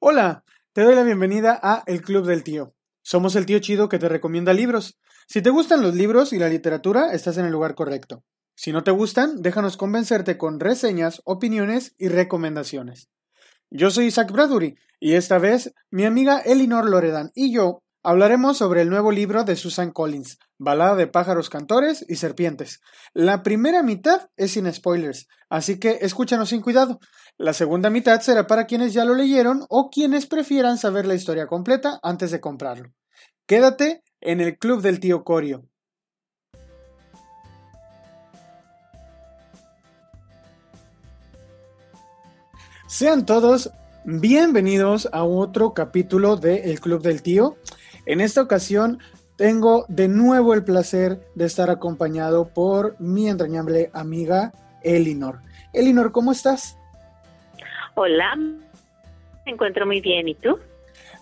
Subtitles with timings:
[0.00, 0.44] Hola,
[0.74, 2.72] te doy la bienvenida a El Club del Tío.
[3.02, 4.96] Somos el tío chido que te recomienda libros.
[5.26, 8.22] Si te gustan los libros y la literatura, estás en el lugar correcto.
[8.54, 13.08] Si no te gustan, déjanos convencerte con reseñas, opiniones y recomendaciones.
[13.70, 18.82] Yo soy Isaac Bradbury y esta vez mi amiga Elinor Loredan y yo Hablaremos sobre
[18.82, 22.80] el nuevo libro de Susan Collins, Balada de pájaros cantores y serpientes.
[23.12, 27.00] La primera mitad es sin spoilers, así que escúchanos sin cuidado.
[27.40, 31.46] La segunda mitad será para quienes ya lo leyeron o quienes prefieran saber la historia
[31.46, 32.92] completa antes de comprarlo.
[33.46, 35.64] Quédate en el Club del Tío Corio.
[42.88, 43.70] Sean todos
[44.04, 47.56] bienvenidos a otro capítulo de El Club del Tío.
[48.04, 48.98] En esta ocasión
[49.36, 54.52] tengo de nuevo el placer de estar acompañado por mi entrañable amiga
[54.82, 55.42] Elinor.
[55.72, 56.77] Elinor, ¿cómo estás?
[58.00, 60.28] Hola, me encuentro muy bien.
[60.28, 60.56] ¿Y tú?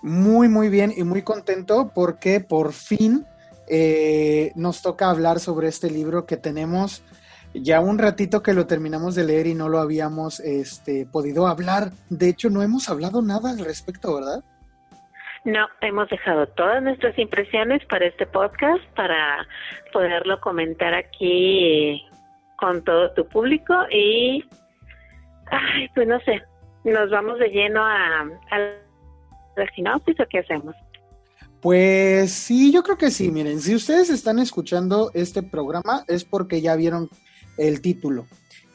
[0.02, 3.24] Muy, muy bien y muy contento porque por fin
[3.66, 7.02] eh, nos toca hablar sobre este libro que tenemos
[7.55, 11.92] ya un ratito que lo terminamos de leer y no lo habíamos este, podido hablar.
[12.10, 14.44] De hecho, no hemos hablado nada al respecto, ¿verdad?
[15.46, 19.48] No, hemos dejado todas nuestras impresiones para este podcast para
[19.94, 22.06] poderlo comentar aquí
[22.58, 24.44] con todo tu público y,
[25.50, 26.42] ay, pues no sé,
[26.91, 28.20] nos vamos de lleno a,
[28.51, 28.59] a
[29.56, 30.75] la sinopsis o qué hacemos.
[31.61, 33.31] Pues sí, yo creo que sí.
[33.31, 37.09] Miren, si ustedes están escuchando este programa es porque ya vieron
[37.59, 38.27] el título.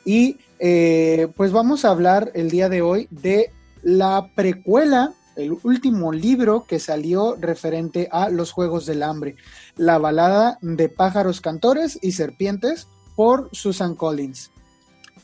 [0.04, 3.52] Y eh, pues vamos a hablar el día de hoy de
[3.84, 9.36] la precuela el último libro que salió referente a los Juegos del Hambre,
[9.78, 14.51] la balada de pájaros cantores y serpientes por Susan Collins.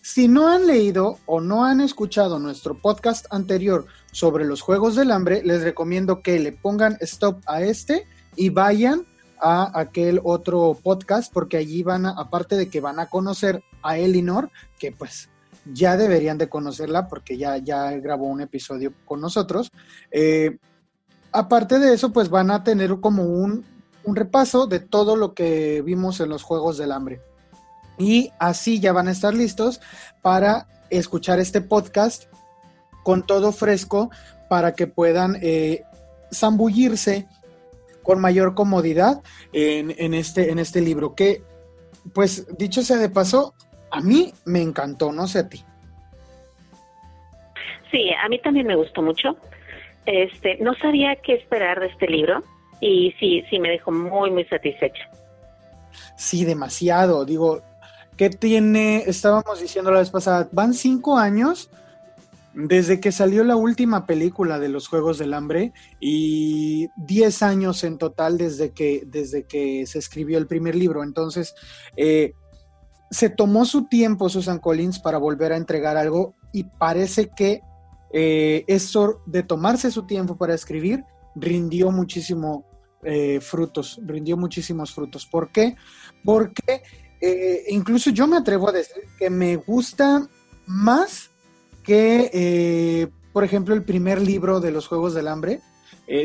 [0.07, 5.11] Si no han leído o no han escuchado nuestro podcast anterior sobre los Juegos del
[5.11, 9.05] Hambre, les recomiendo que le pongan stop a este y vayan
[9.37, 13.97] a aquel otro podcast porque allí van a, aparte de que van a conocer a
[13.97, 15.27] Elinor, que pues
[15.65, 19.73] ya deberían de conocerla porque ya, ya grabó un episodio con nosotros.
[20.09, 20.57] Eh,
[21.33, 23.65] aparte de eso, pues van a tener como un,
[24.05, 27.26] un repaso de todo lo que vimos en los Juegos del Hambre.
[27.97, 29.81] Y así ya van a estar listos
[30.21, 32.25] para escuchar este podcast
[33.03, 34.09] con todo fresco
[34.49, 35.83] para que puedan eh,
[36.31, 37.27] zambullirse
[38.03, 39.21] con mayor comodidad
[39.51, 41.15] en, en, este, en este libro.
[41.15, 41.41] Que,
[42.13, 43.53] pues, dicho sea de paso,
[43.91, 45.63] a mí me encantó, no sé a ti.
[47.91, 49.37] Sí, a mí también me gustó mucho.
[50.05, 52.43] Este, no sabía qué esperar de este libro
[52.79, 55.09] y sí, sí me dejó muy, muy satisfecha.
[56.15, 57.25] Sí, demasiado.
[57.25, 57.61] Digo,
[58.17, 59.03] ¿qué tiene?
[59.07, 61.69] Estábamos diciendo la vez pasada, van cinco años
[62.53, 67.99] desde que salió la última película de los Juegos del Hambre y diez años en
[67.99, 71.03] total desde que, desde que se escribió el primer libro.
[71.03, 71.53] Entonces,
[71.95, 72.33] eh,
[73.11, 77.61] se tomó su tiempo Susan Collins para volver a entregar algo y parece que
[78.11, 81.03] eh, eso de tomarse su tiempo para escribir
[81.35, 82.65] rindió muchísimo
[83.03, 85.27] eh, frutos, rindió muchísimos frutos.
[85.27, 85.75] ¿Por qué?
[86.25, 86.81] Porque
[87.21, 90.27] eh, incluso yo me atrevo a decir que me gusta
[90.65, 91.31] más
[91.83, 95.61] que, por ejemplo, el primer libro de los Juegos del Hambre.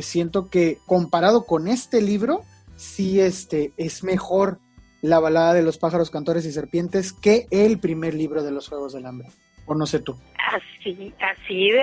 [0.01, 2.43] siento que comparado con este libro,
[2.77, 4.59] sí este, es mejor
[5.03, 8.93] la balada de los pájaros cantores y serpientes que el primer libro de los Juegos
[8.93, 9.29] del Hambre.
[9.67, 10.17] O no sé tú.
[10.53, 11.83] Así, así de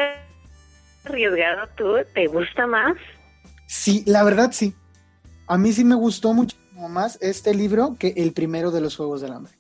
[1.06, 2.96] arriesgado tú, ¿te gusta más?
[3.68, 4.74] Sí, la verdad sí.
[5.48, 6.34] A mí sí me gustó
[6.80, 9.54] muchísimo más este libro que el primero de los Juegos del Hambre.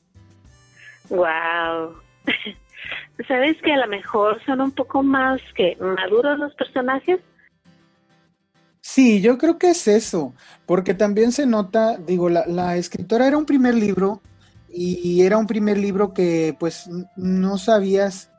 [1.09, 1.95] Wow.
[3.27, 7.19] ¿Sabes que a lo mejor son un poco más que maduros los personajes?
[8.81, 10.33] Sí, yo creo que es eso,
[10.65, 14.21] porque también se nota, digo, la, escritora era un primer libro
[14.71, 18.31] y era un primer libro que pues no sabías,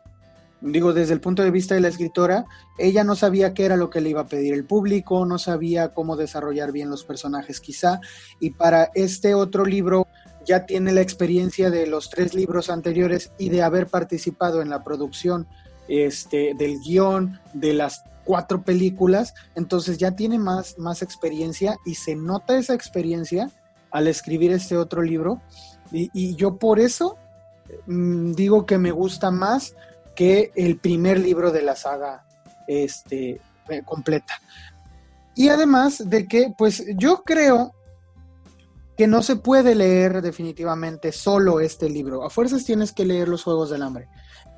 [0.60, 2.46] digo, desde el punto de vista de la escritora,
[2.78, 5.94] ella no sabía qué era lo que le iba a pedir el público, no sabía
[5.94, 8.00] cómo desarrollar bien los personajes quizá,
[8.40, 10.06] y para este otro libro
[10.44, 14.82] ya tiene la experiencia de los tres libros anteriores y de haber participado en la
[14.84, 15.46] producción
[15.88, 22.14] este, del guion, de las cuatro películas, entonces ya tiene más, más experiencia y se
[22.14, 23.50] nota esa experiencia
[23.90, 25.40] al escribir este otro libro.
[25.92, 27.16] Y, yo por eso
[27.86, 29.74] mm, digo que me gusta más
[30.20, 32.26] que el primer libro de la saga
[32.68, 33.40] este,
[33.70, 34.34] eh, completa.
[35.34, 37.72] Y además de que, pues yo creo
[38.98, 42.22] que no se puede leer definitivamente solo este libro.
[42.22, 44.08] A fuerzas tienes que leer los Juegos del Hambre,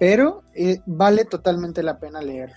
[0.00, 2.56] pero eh, vale totalmente la pena leerlo.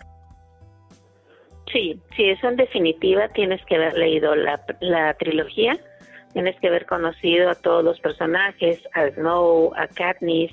[1.72, 5.78] Sí, sí, eso en definitiva tienes que haber leído la, la trilogía,
[6.34, 10.51] tienes que haber conocido a todos los personajes, a Snow, a Katniss,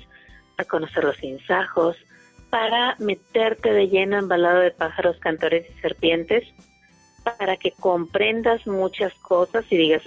[0.59, 1.97] a conocer los insajos,
[2.53, 6.43] para meterte de lleno en balado de pájaros, cantores y serpientes,
[7.23, 10.03] para que comprendas muchas cosas y digas,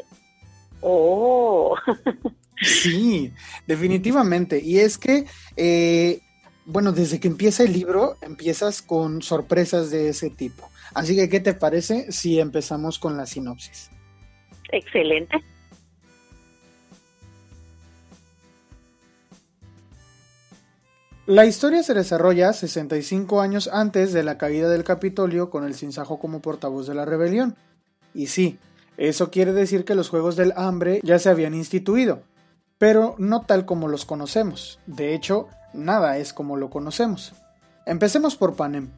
[0.81, 1.77] oh.
[2.63, 3.33] sí,
[3.67, 4.61] definitivamente.
[4.63, 5.25] Y es que,
[5.57, 6.21] eh,
[6.65, 10.71] bueno, desde que empieza el libro, empiezas con sorpresas de ese tipo.
[10.95, 13.91] Así que, ¿qué te parece si empezamos con la sinopsis?
[14.71, 15.43] Excelente.
[21.27, 26.21] La historia se desarrolla 65 años antes de la caída del Capitolio con el Sinsajo
[26.21, 27.57] como portavoz de la rebelión.
[28.15, 28.61] Y sí,
[28.97, 32.23] eso quiere decir que los Juegos del Hambre ya se habían instituido,
[32.79, 34.79] pero no tal como los conocemos.
[34.87, 37.33] De hecho, nada es como lo conocemos.
[37.87, 38.91] Empecemos por Panem,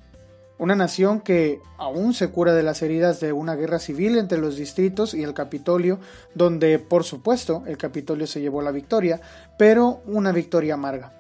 [0.58, 4.56] una nación que aún se cura de las heridas de una guerra civil entre los
[4.56, 5.98] distritos y el Capitolio,
[6.34, 9.18] donde por supuesto el Capitolio se llevó la victoria,
[9.56, 11.17] pero una victoria amarga.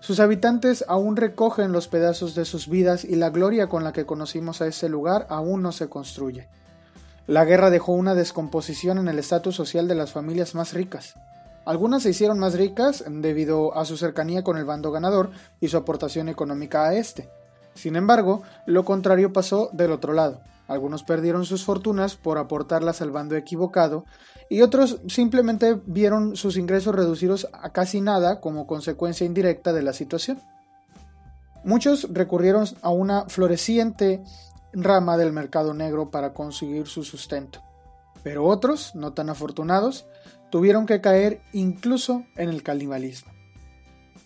[0.00, 4.06] Sus habitantes aún recogen los pedazos de sus vidas y la gloria con la que
[4.06, 6.48] conocimos a ese lugar aún no se construye.
[7.26, 11.14] La guerra dejó una descomposición en el estatus social de las familias más ricas.
[11.66, 15.30] Algunas se hicieron más ricas debido a su cercanía con el bando ganador
[15.60, 17.28] y su aportación económica a este.
[17.74, 20.40] Sin embargo, lo contrario pasó del otro lado.
[20.66, 24.04] Algunos perdieron sus fortunas por aportarlas al bando equivocado
[24.50, 29.92] y otros simplemente vieron sus ingresos reducidos a casi nada como consecuencia indirecta de la
[29.92, 30.42] situación.
[31.64, 34.22] Muchos recurrieron a una floreciente
[34.72, 37.62] rama del mercado negro para conseguir su sustento,
[38.24, 40.06] pero otros, no tan afortunados,
[40.50, 43.30] tuvieron que caer incluso en el canibalismo.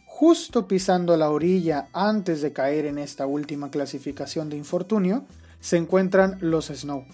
[0.07, 5.27] Justo pisando la orilla antes de caer en esta última clasificación de infortunio,
[5.61, 7.05] se encuentran los Snow,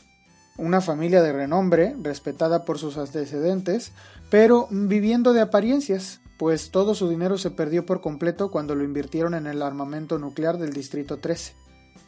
[0.61, 3.93] una familia de renombre, respetada por sus antecedentes,
[4.31, 9.35] pero viviendo de apariencias, pues todo su dinero se perdió por completo cuando lo invirtieron
[9.35, 11.55] en el armamento nuclear del Distrito 13.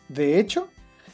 [0.09, 0.69] De hecho,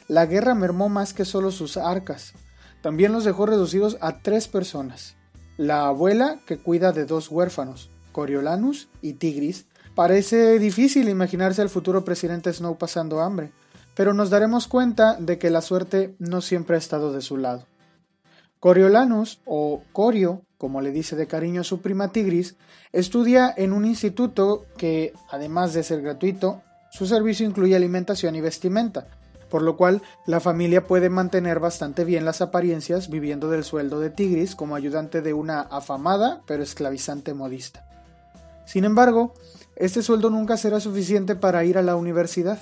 [0.07, 2.33] la guerra mermó más que solo sus arcas,
[2.81, 5.15] también los dejó reducidos a tres personas.
[5.57, 9.65] La abuela, que cuida de dos huérfanos, Coriolanus y Tigris.
[9.95, 13.51] Parece difícil imaginarse al futuro presidente Snow pasando hambre,
[13.99, 17.65] pero nos daremos cuenta de que la suerte no siempre ha estado de su lado.
[18.61, 22.55] Coriolanus, o Corio, como le dice de cariño su prima Tigris,
[22.93, 26.61] estudia en un instituto que, además de ser gratuito,
[26.93, 29.07] su servicio incluye alimentación y vestimenta,
[29.49, 34.11] por lo cual la familia puede mantener bastante bien las apariencias viviendo del sueldo de
[34.11, 37.85] Tigris como ayudante de una afamada pero esclavizante modista.
[38.65, 39.33] Sin embargo,
[39.75, 42.59] este sueldo nunca será suficiente para ir a la universidad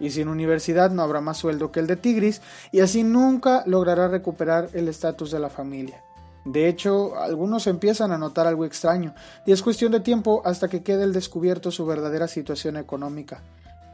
[0.00, 2.40] y sin universidad no habrá más sueldo que el de Tigris,
[2.72, 6.02] y así nunca logrará recuperar el estatus de la familia.
[6.44, 9.14] De hecho, algunos empiezan a notar algo extraño,
[9.46, 13.42] y es cuestión de tiempo hasta que quede el descubierto su verdadera situación económica,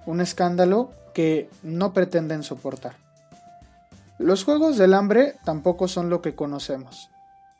[0.06, 2.94] un escándalo que no pretenden soportar.
[4.18, 7.10] Los Juegos del Hambre tampoco son lo que conocemos.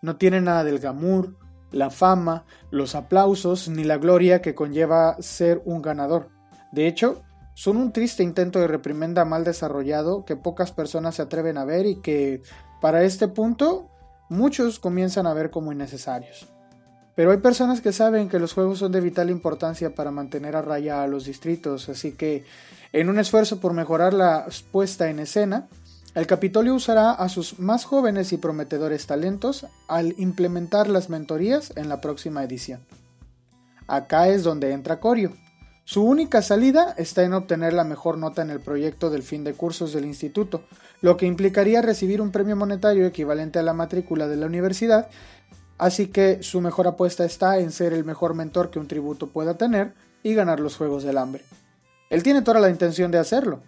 [0.01, 1.35] No tienen nada del glamour,
[1.73, 6.29] la fama, los aplausos ni la gloria que conlleva ser un ganador.
[6.73, 7.23] De hecho,
[7.57, 11.87] son un triste intento de reprimenda mal desarrollado que pocas personas se atreven a ver
[11.87, 12.43] y que,
[12.83, 13.89] para este punto,
[14.29, 16.47] muchos comienzan a ver como innecesarios.
[17.15, 20.61] Pero hay personas que saben que los juegos son de vital importancia para mantener a
[20.61, 22.45] raya a los distritos, así que,
[22.93, 25.67] en un esfuerzo por mejorar la puesta en escena,
[26.15, 31.89] el Capitolio usará a sus más jóvenes y prometedores talentos al implementar las mentorías en
[31.89, 32.85] la próxima edición.
[33.87, 35.33] Acá es donde entra Corio,
[35.87, 39.55] su única salida está en obtener la mejor nota en el proyecto del fin de
[39.55, 40.65] cursos del instituto,
[41.01, 45.09] lo que implicaría recibir un premio monetario equivalente a la matrícula de la universidad,
[45.79, 49.59] así que su mejor apuesta está en ser el mejor mentor que un tributo pueda
[49.59, 49.93] tener
[50.25, 51.45] y ganar los Juegos del Hambre.
[52.11, 53.61] Él tiene toda la intención de hacerlo,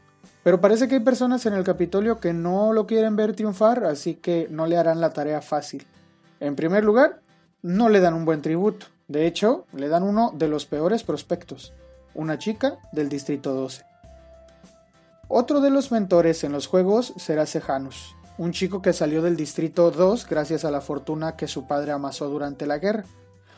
[0.42, 4.14] pero parece que hay personas en el Capitolio que no lo quieren ver triunfar, así
[4.14, 5.86] que no le harán la tarea fácil.
[6.40, 7.20] En primer lugar,
[7.62, 11.72] no le dan un buen tributo, de hecho, le dan uno de los peores prospectos
[12.14, 13.84] una chica del Distrito 12.
[15.28, 19.90] Otro de los mentores en los juegos será Sejanus, un chico que salió del Distrito
[19.90, 23.04] 2 gracias a la fortuna que su padre amasó durante la guerra.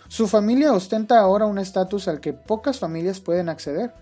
[0.09, 3.93] Su familia ostenta ahora un estatus al que pocas familias pueden acceder,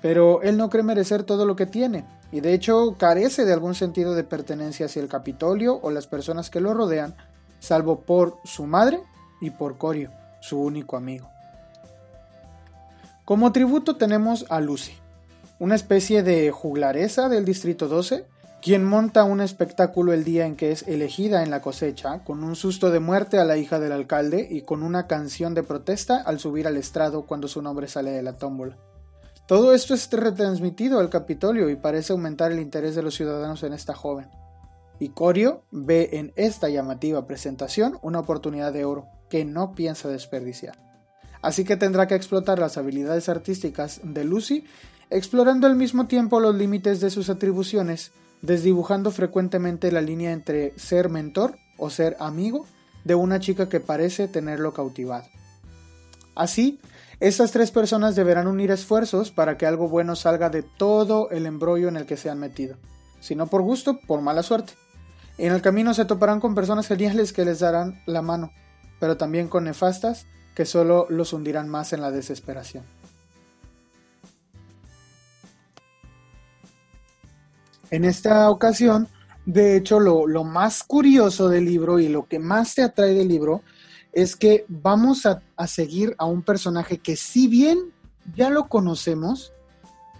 [0.00, 3.74] pero él no cree merecer todo lo que tiene, y de hecho carece de algún
[3.74, 7.14] sentido de pertenencia hacia el Capitolio o las personas que lo rodean,
[7.58, 9.02] salvo por su madre
[9.40, 10.10] y por Corio,
[10.40, 11.28] su único amigo.
[13.28, 14.94] Como tributo tenemos a Lucy,
[15.58, 18.24] una especie de juglaresa del Distrito 12
[18.62, 22.56] quien monta un espectáculo el día en que es elegida en la cosecha, con un
[22.56, 26.40] susto de muerte a la hija del alcalde y con una canción de protesta al
[26.40, 28.78] subir al estrado cuando su nombre sale de la tómbola.
[29.46, 33.74] Todo esto es retransmitido al Capitolio y parece aumentar el interés de los ciudadanos en
[33.74, 34.30] esta joven.
[35.00, 40.87] Y Corio ve en esta llamativa presentación una oportunidad de oro que no piensa desperdiciar.
[41.42, 44.64] Así que tendrá que explotar las habilidades artísticas de Lucy,
[45.10, 51.08] explorando al mismo tiempo los límites de sus atribuciones, desdibujando frecuentemente la línea entre ser
[51.08, 52.66] mentor o ser amigo
[53.04, 55.26] de una chica que parece tenerlo cautivado.
[56.34, 56.78] Así,
[57.20, 61.88] estas tres personas deberán unir esfuerzos para que algo bueno salga de todo el embrollo
[61.88, 62.76] en el que se han metido,
[63.20, 64.74] si no por gusto, por mala suerte.
[65.36, 68.52] En el camino se toparán con personas geniales que les darán la mano,
[69.00, 70.26] pero también con nefastas
[70.58, 72.82] que solo los hundirán más en la desesperación.
[77.92, 79.06] En esta ocasión,
[79.46, 83.28] de hecho, lo, lo, más curioso del libro y lo que más te atrae del
[83.28, 83.62] libro
[84.12, 87.78] es que vamos a, seguir a un personaje que si bien
[88.34, 89.52] ya lo conocemos,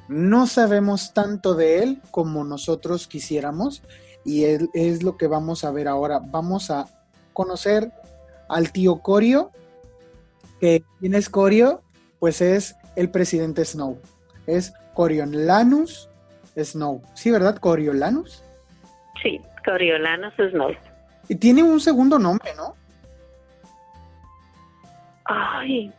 [0.06, 3.82] no sabemos tanto de él como nosotros quisiéramos
[4.24, 6.20] y él es lo que vamos a ver ahora.
[6.20, 6.86] Vamos a
[7.32, 7.90] conocer
[8.48, 9.50] al tío Corio,
[10.60, 11.82] que ¿quién es Corio?
[12.18, 13.98] Pues es el presidente Snow.
[14.46, 16.08] Es Coriolanus
[16.56, 17.02] Snow.
[17.14, 17.58] Sí, ¿verdad?
[17.58, 18.42] Coriolanus.
[19.22, 20.70] Sí, Coriolanus Snow.
[21.28, 22.74] Y tiene un segundo nombre, ¿no?
[25.24, 25.92] Ay.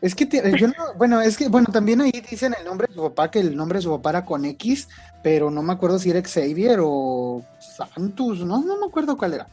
[0.00, 0.26] Es que,
[0.58, 3.38] yo no, bueno, es que, bueno, también ahí dicen el nombre de su papá, que
[3.38, 4.88] el nombre de su papá era con X,
[5.22, 9.46] pero no me acuerdo si era Xavier o Santos, no, no me acuerdo cuál era.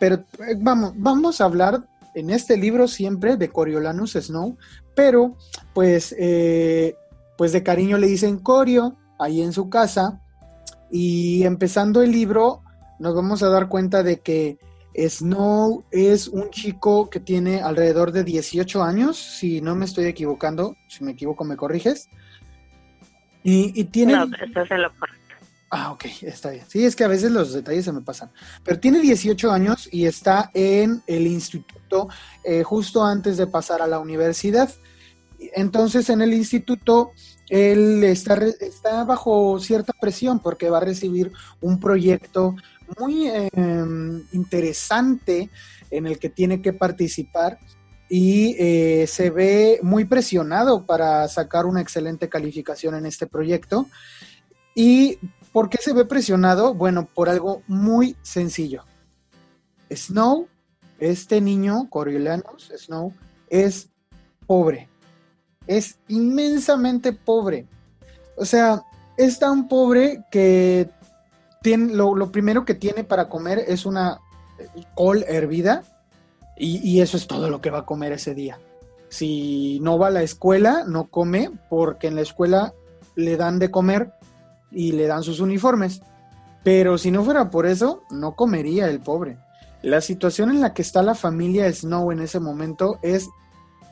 [0.00, 1.80] Pero eh, vamos, vamos a hablar
[2.16, 4.56] en este libro siempre de Coriolanus Snow,
[4.94, 5.36] pero
[5.74, 6.96] pues, eh,
[7.36, 10.22] pues de cariño le dicen Corio, ahí en su casa,
[10.90, 12.62] y empezando el libro
[12.98, 14.58] nos vamos a dar cuenta de que
[14.96, 20.74] Snow es un chico que tiene alrededor de 18 años, si no me estoy equivocando,
[20.88, 22.08] si me equivoco me corriges.
[23.42, 24.14] Y, tiene...
[24.14, 25.26] No, estás en lo correcto.
[25.70, 26.64] Ah, ok, está bien.
[26.66, 28.32] Sí, es que a veces los detalles se me pasan.
[28.64, 31.26] Pero tiene 18 años y está en el
[32.44, 34.70] eh, justo antes de pasar a la universidad.
[35.54, 37.12] Entonces, en el instituto,
[37.48, 42.56] él está, está bajo cierta presión porque va a recibir un proyecto
[42.98, 45.50] muy em, interesante
[45.90, 47.58] en el que tiene que participar
[48.08, 53.86] y eh, se ve muy presionado para sacar una excelente calificación en este proyecto.
[54.74, 55.18] ¿Y
[55.52, 56.74] por qué se ve presionado?
[56.74, 58.84] Bueno, por algo muy sencillo.
[59.90, 60.48] Snow,
[60.98, 63.12] este niño, Coriolanus Snow,
[63.48, 63.90] es
[64.46, 64.88] pobre.
[65.66, 67.66] Es inmensamente pobre.
[68.36, 68.82] O sea,
[69.16, 70.88] es tan pobre que
[71.74, 74.20] lo, primero que tiene para comer es una
[74.94, 75.82] col hervida
[76.58, 78.58] y, eso es todo lo que va a comer ese día.
[79.08, 82.72] Si no va a la escuela, no come porque en la escuela
[83.14, 84.12] le dan de comer
[84.70, 86.00] y le dan sus uniformes.
[86.64, 89.38] Pero si no fuera por eso, no comería el pobre.
[89.86, 93.28] La situación en la que está la familia Snow en ese momento es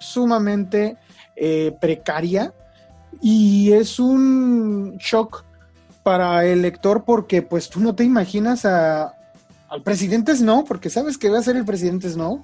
[0.01, 0.97] sumamente
[1.37, 2.53] eh, precaria
[3.23, 5.45] y es un shock
[6.03, 9.15] para el lector porque pues tú no te imaginas a,
[9.69, 12.43] al presidente Snow, porque sabes que va a ser el presidente Snow,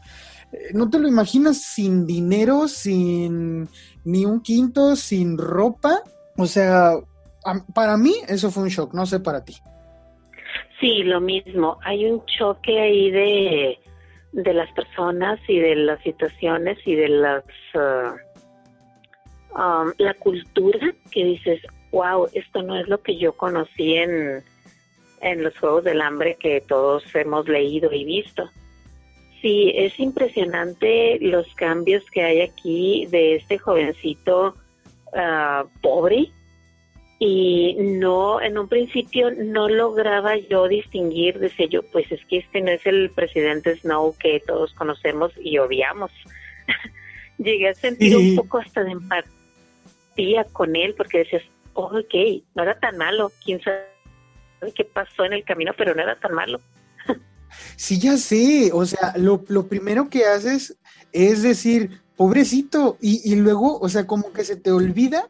[0.52, 3.68] eh, no te lo imaginas sin dinero, sin
[4.04, 6.04] ni un quinto, sin ropa.
[6.36, 6.92] O sea,
[7.74, 9.56] para mí eso fue un shock, no sé para ti.
[10.80, 11.78] Sí, lo mismo.
[11.84, 13.78] Hay un choque ahí de,
[14.32, 17.44] de las personas y de las situaciones y de las...
[17.74, 21.60] Uh, um, la cultura que dices,
[21.92, 24.42] wow, esto no es lo que yo conocí en,
[25.20, 28.48] en los Juegos del Hambre que todos hemos leído y visto.
[29.42, 34.54] Sí, es impresionante los cambios que hay aquí de este jovencito
[35.14, 36.30] ah, pobre
[37.22, 42.62] y no, en un principio no lograba yo distinguir, decía yo, pues es que este
[42.62, 46.10] no es el presidente Snow que todos conocemos y odiamos.
[47.38, 51.42] Llegué a sentir un poco hasta de empatía con él porque decías,
[51.74, 52.14] ok,
[52.54, 53.84] no era tan malo, quién sabe
[54.74, 56.58] qué pasó en el camino, pero no era tan malo.
[57.76, 60.78] Sí, ya sé, o sea, lo, primero que haces
[61.12, 65.28] es decir, pobrecito, y, y, luego, o sea, como que se te olvida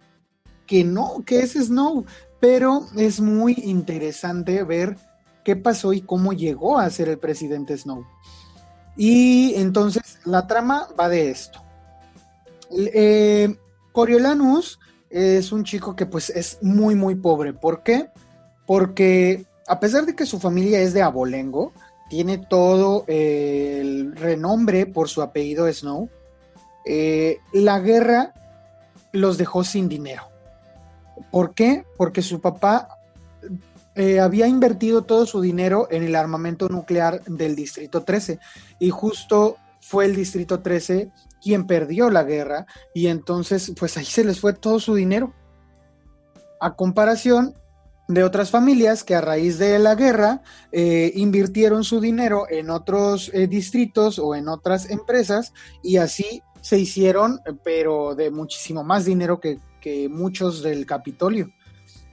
[0.71, 2.05] que no, que es Snow,
[2.39, 4.97] pero es muy interesante ver
[5.43, 8.07] qué pasó y cómo llegó a ser el presidente Snow.
[8.97, 11.61] Y entonces la trama va de esto.
[12.71, 13.53] Eh,
[13.91, 14.79] Coriolanus
[15.11, 17.53] es un chico que pues es muy muy pobre.
[17.53, 18.09] ¿Por qué?
[18.65, 21.73] Porque a pesar de que su familia es de abolengo,
[22.09, 26.09] tiene todo el renombre por su apellido Snow,
[26.87, 28.35] eh, la guerra
[29.11, 30.30] los dejó sin dinero.
[31.31, 31.85] ¿Por qué?
[31.97, 32.89] Porque su papá
[33.95, 38.39] eh, había invertido todo su dinero en el armamento nuclear del Distrito 13
[38.79, 41.11] y justo fue el Distrito 13
[41.43, 45.35] quien perdió la guerra y entonces pues ahí se les fue todo su dinero.
[46.61, 47.55] A comparación
[48.07, 53.31] de otras familias que a raíz de la guerra eh, invirtieron su dinero en otros
[53.35, 59.41] eh, distritos o en otras empresas y así se hicieron, pero de muchísimo más dinero
[59.41, 59.59] que,
[60.11, 61.51] muchos del Capitolio.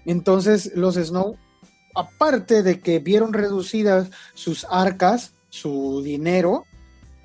[0.06, 1.38] Entonces los Snow,
[1.96, 6.66] aparte de que vieron reducidas sus arcas, su dinero,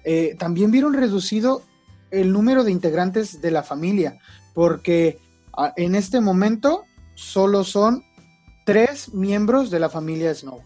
[0.04, 1.62] eh, también vieron reducido
[2.10, 4.18] el número de integrantes de la familia,
[4.54, 5.18] porque
[5.56, 6.84] ah, en este momento
[7.14, 8.02] solo son
[8.66, 10.60] tres miembros de la familia Snow.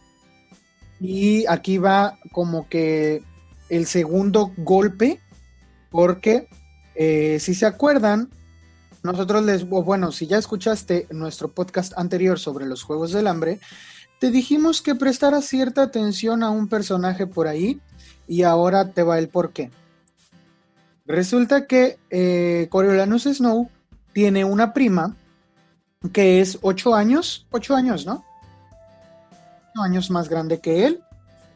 [1.00, 3.22] Y aquí va como que
[3.68, 5.20] el segundo golpe
[5.90, 6.48] porque
[6.94, 8.30] eh, si se acuerdan,
[9.06, 13.60] nosotros les, bueno, si ya escuchaste nuestro podcast anterior sobre los Juegos del Hambre,
[14.18, 17.80] te dijimos que prestaras cierta atención a un personaje por ahí
[18.26, 19.70] y ahora te va el por qué.
[21.06, 23.70] Resulta que eh, Coriolanus Snow
[24.12, 25.14] tiene una prima
[26.12, 28.24] que es 8 años, 8 años, ¿no?
[29.74, 31.00] 8 años más grande que él.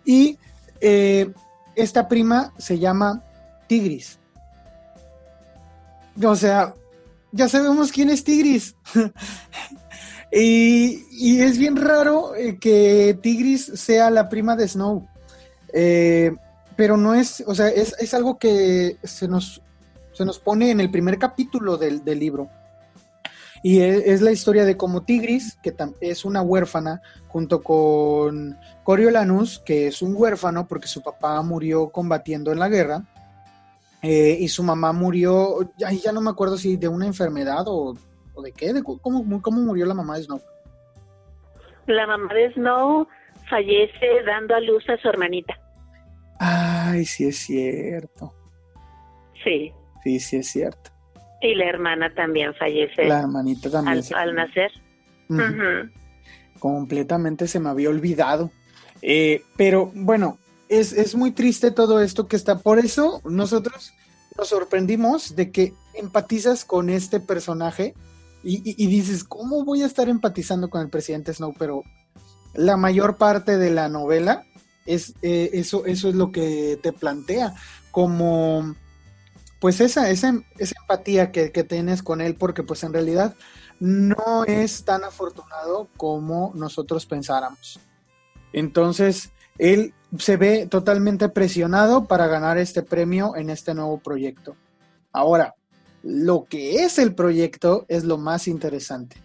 [0.04, 0.38] Y
[0.80, 1.32] eh,
[1.74, 3.22] esta prima se llama
[3.66, 4.18] Tigris.
[6.22, 6.74] O sea,
[7.32, 8.74] ya sabemos quién es Tigris.
[10.32, 15.06] y, es bien raro eh, que Tigris sea la prima de Snow.
[15.72, 16.32] Eh,
[16.76, 19.60] pero no es, o sea, es, algo que se nos,
[20.12, 22.48] se nos pone en el primer capítulo del, libro.
[23.62, 29.58] Y e, es, la historia de cómo Tigris, que es una huérfana, junto con Coriolanus,
[29.58, 33.04] que es un huérfano porque su papá murió combatiendo en la guerra,
[34.02, 37.94] eh, y su mamá murió, ya, ya no me acuerdo si de una enfermedad o,
[38.42, 40.40] de qué, de cómo, cómo murió la mamá de Snow.
[41.86, 43.06] La mamá de Snow
[43.48, 45.58] fallece dando a luz a su hermanita.
[46.38, 48.32] Ay, sí es cierto.
[49.44, 49.72] Sí.
[50.02, 50.90] Sí, sí es cierto.
[51.42, 53.04] Y la hermana también fallece.
[53.06, 54.02] La hermanita también.
[54.14, 54.70] Al, nacer.
[56.58, 58.50] Completamente se me había olvidado.
[59.02, 60.38] Eh, pero bueno,
[60.70, 62.58] es, muy triste todo esto que está.
[62.58, 63.92] Por eso nosotros
[64.38, 67.94] nos sorprendimos de que empatizas con este personaje
[68.42, 71.54] y, dices, ¿cómo voy a estar empatizando con el presidente Snow?
[71.58, 71.82] Pero
[72.54, 74.46] la mayor parte de la novela
[74.86, 77.54] es eh, eso, eso es lo que te plantea,
[77.90, 78.74] como
[79.60, 83.34] pues esa, esa, esa empatía que, que, tienes con él, porque pues en realidad
[83.78, 87.78] no es tan afortunado como nosotros pensáramos.
[88.54, 94.56] Entonces, él se ve totalmente presionado para ganar este premio en este nuevo proyecto.
[95.12, 95.54] Ahora,
[96.02, 99.16] lo que es el proyecto es lo más interesante,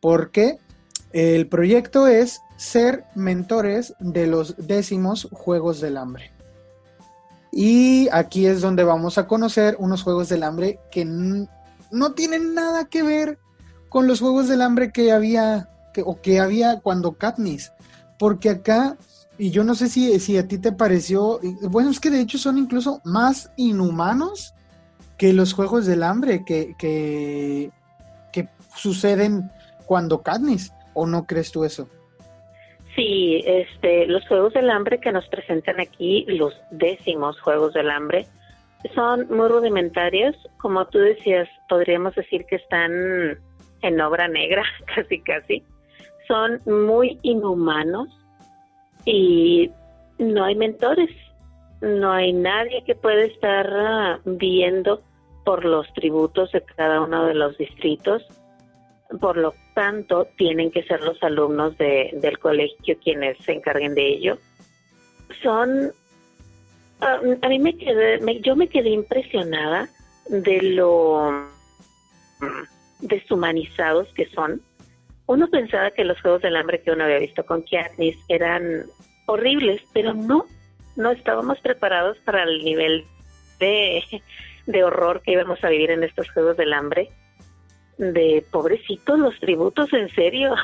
[0.00, 0.58] porque
[1.12, 6.32] el proyecto es ser mentores de los décimos Juegos del Hambre.
[7.52, 12.86] Y aquí es donde vamos a conocer unos Juegos del Hambre que no tienen nada
[12.86, 13.38] que ver
[13.88, 15.70] con los Juegos del Hambre que había
[16.04, 17.72] o que había cuando Katniss,
[18.18, 18.96] porque acá
[19.38, 22.38] y yo no sé si, si a ti te pareció, bueno, es que de hecho
[22.38, 24.54] son incluso más inhumanos
[25.18, 27.70] que los Juegos del Hambre que, que,
[28.76, 29.50] suceden
[29.86, 31.88] cuando Katniss, ¿o no crees tú eso?
[32.96, 38.26] Sí, este, los Juegos del Hambre que nos presentan aquí, los décimos Juegos del Hambre,
[38.94, 42.92] son muy rudimentarios, como tú decías, podríamos decir que están
[43.82, 45.62] en obra negra, casi casi.
[46.26, 48.08] Son muy inhumanos,
[49.04, 49.70] y
[50.18, 51.10] no hay mentores,
[51.80, 55.02] no hay nadie que pueda estar ah, viendo
[55.44, 58.26] por los tributos de cada uno de los distritos.
[59.20, 64.08] Por lo tanto, tienen que ser los alumnos de, del colegio quienes se encarguen de
[64.08, 64.38] ello.
[65.42, 65.92] Son,
[67.00, 69.88] ah, a mí me quedé, yo me quedé impresionada
[70.28, 71.30] de lo
[72.40, 74.62] mm, deshumanizados que son
[75.26, 78.84] uno pensaba que los Juegos del Hambre que uno había visto con Katniss eran
[79.26, 80.44] horribles, pero no,
[80.96, 83.04] no estábamos preparados para el nivel
[83.58, 84.02] de,
[84.66, 87.10] de horror que íbamos a vivir en estos Juegos del Hambre.
[87.96, 90.54] De pobrecitos los tributos, en serio.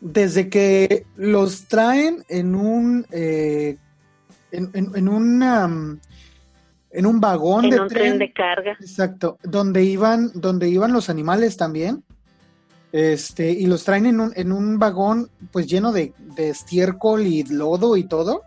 [0.00, 3.78] Desde que los traen en un eh,
[4.52, 6.00] en, en, en, un
[6.90, 8.76] en un vagón de tren, de carga.
[8.78, 12.03] Exacto, donde iban donde iban los animales también
[12.94, 17.42] este, y los traen en un, en un vagón pues lleno de, de estiércol y
[17.42, 18.42] lodo y todo.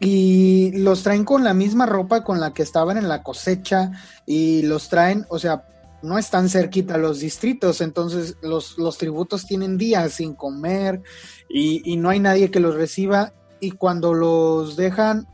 [0.00, 3.92] Y los traen con la misma ropa con la que estaban en la cosecha
[4.26, 5.64] y los traen, o sea,
[6.02, 11.00] no están cerquita los distritos, entonces los, los tributos tienen días sin comer
[11.48, 15.26] y, y, no hay nadie que los reciba y cuando los dejan,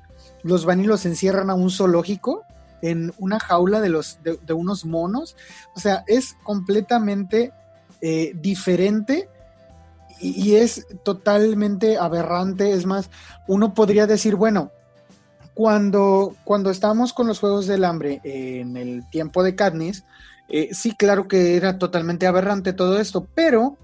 [0.44, 2.44] los van y los encierran a un zoológico
[2.80, 5.36] en una jaula de, los, de, de unos monos,
[5.74, 7.52] o sea, es completamente
[8.06, 9.30] eh, diferente
[10.20, 12.72] y, es totalmente aberrante.
[12.72, 13.08] Es más,
[13.48, 14.72] uno podría decir, bueno,
[15.54, 20.04] cuando, cuando estábamos con los Juegos del Hambre en el tiempo de Katniss,
[20.50, 23.78] eh, sí, claro que era totalmente aberrante todo esto, pero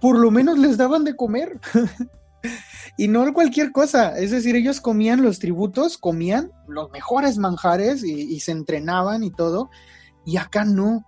[0.00, 1.60] por lo menos les daban de comer.
[2.96, 8.34] y no cualquier cosa, es decir, ellos comían los tributos, comían los mejores manjares y,
[8.34, 9.68] y se entrenaban y todo,
[10.24, 11.04] y acá no.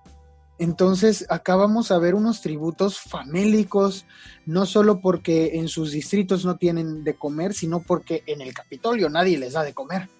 [0.60, 4.04] Entonces, acá vamos a ver unos tributos famélicos,
[4.44, 9.08] no solo porque en sus distritos no tienen de comer, sino porque en el Capitolio
[9.08, 10.10] nadie les da de comer.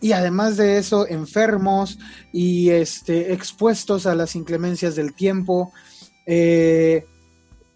[0.00, 1.98] Y además de eso, enfermos
[2.32, 5.74] y este, expuestos a las inclemencias del tiempo.
[6.24, 7.04] Eh,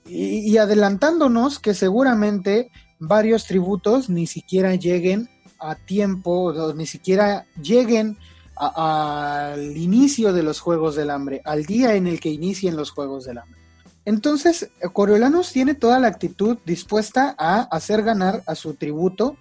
[0.07, 8.17] y, y adelantándonos que seguramente varios tributos ni siquiera lleguen a tiempo, ni siquiera lleguen
[8.61, 13.25] al inicio de los Juegos del Hambre, al día en el que inicien los Juegos
[13.25, 13.59] del Hambre.
[14.05, 19.37] Entonces, Coriolanus tiene toda la actitud dispuesta a hacer ganar a su tributo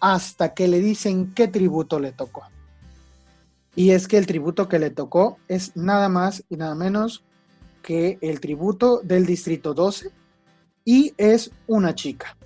[0.00, 2.44] hasta que le dicen qué tributo le tocó.
[3.74, 7.24] Y es que el tributo que le tocó es nada más y nada menos
[7.82, 10.10] que el tributo del Distrito 12
[10.84, 12.36] y es una chica.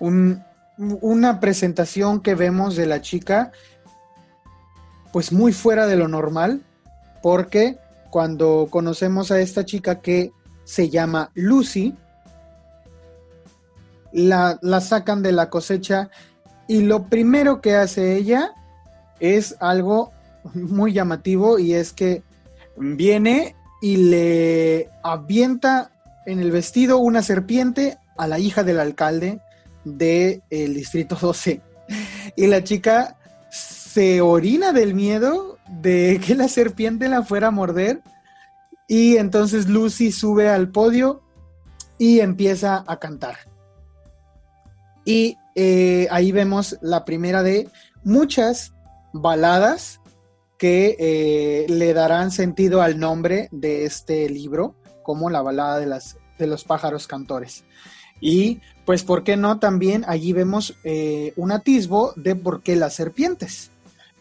[0.00, 0.42] Un,
[0.76, 3.52] una presentación que vemos de la chica
[5.12, 6.62] pues muy fuera de lo normal,
[7.22, 7.78] porque
[8.10, 10.32] cuando conocemos a esta chica que
[10.64, 11.94] se llama Lucy,
[14.12, 16.10] la, la, sacan de la cosecha
[16.66, 18.52] y lo primero que hace ella
[19.20, 20.12] es algo
[20.54, 22.22] muy llamativo y es que
[22.76, 25.90] viene y le avienta
[26.26, 29.40] en el vestido una serpiente a la hija del alcalde
[29.84, 31.60] del distrito 12.
[32.36, 33.16] Y la chica
[33.92, 38.02] se orina del miedo de que la serpiente la fuera a morder
[38.86, 41.22] y entonces Lucy sube al podio
[41.98, 43.38] y empieza a cantar.
[45.04, 47.68] Y eh, ahí vemos la primera de
[48.04, 48.74] muchas
[49.12, 50.00] baladas
[50.56, 56.16] que eh, le darán sentido al nombre de este libro, como la balada de, las,
[56.38, 57.64] de los pájaros cantores.
[58.20, 59.58] Y pues, ¿por qué no?
[59.58, 63.69] También allí vemos eh, un atisbo de por qué las serpientes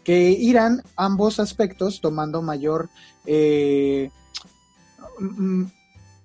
[0.10, 2.90] que irán ambos aspectos tomando mayor,
[3.28, 4.10] eh,
[5.20, 5.66] mm,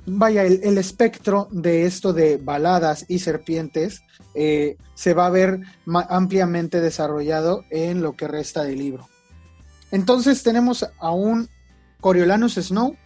[0.06, 4.00] vaya, el, el, espectro de esto de baladas y serpientes
[4.34, 5.60] eh, se va a ver
[6.08, 9.06] ampliamente desarrollado en lo que resta del libro.
[9.90, 11.50] Entonces tenemos a un
[12.00, 12.96] Coriolanus Snow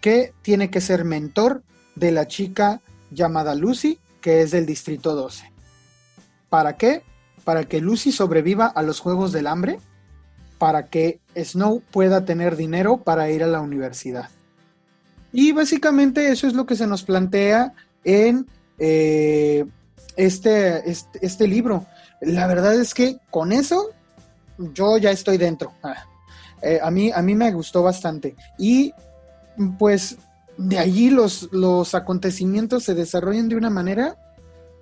[0.00, 1.64] que tiene que ser mentor
[1.96, 2.80] de la chica
[3.10, 5.50] llamada Lucy, que es del Distrito 12.
[6.48, 7.02] ¿Para qué?
[7.42, 9.80] Para que Lucy sobreviva a los Juegos del Hambre
[10.62, 14.28] para que Snow pueda tener dinero para ir a la universidad.
[15.32, 18.46] Y básicamente eso es lo que se nos plantea en
[18.78, 19.64] eh,
[20.14, 21.84] este, este, este, libro.
[22.20, 23.90] La verdad es que con eso
[24.56, 25.72] yo ya estoy dentro.
[26.64, 28.36] Eh, a, mí, a mí me gustó bastante.
[28.56, 28.94] Y
[29.80, 30.16] pues
[30.56, 34.16] de allí los, los acontecimientos se desarrollan de una manera,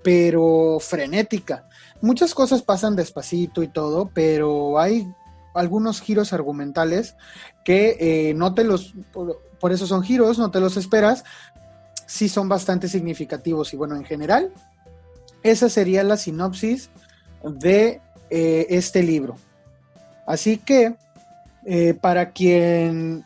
[0.04, 1.66] pero frenética.
[2.02, 5.08] Muchas cosas pasan despacito y todo, pero hay
[5.54, 7.16] algunos giros argumentales
[7.64, 11.24] que eh, no te los, por, por, eso son giros, no te los esperas,
[12.06, 13.72] sí son bastante significativos.
[13.72, 14.52] Y bueno, en general,
[15.42, 16.90] esa sería la sinopsis
[17.44, 19.36] de eh, este libro.
[20.26, 20.94] Así que,
[21.66, 23.24] eh, para quien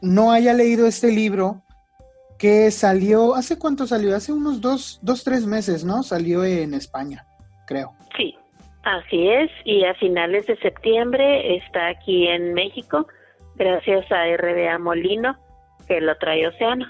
[0.00, 1.62] no haya leído este libro,
[2.38, 4.14] que salió, ¿hace cuánto salió?
[4.14, 6.02] Hace unos dos, dos, tres meses, ¿no?
[6.02, 7.26] Salió en España,
[7.66, 7.94] creo.
[8.16, 8.34] Sí.
[8.84, 13.06] Así es, y a finales de septiembre está aquí en México,
[13.56, 15.36] gracias a RBA Molino,
[15.88, 16.86] que lo trae Océano.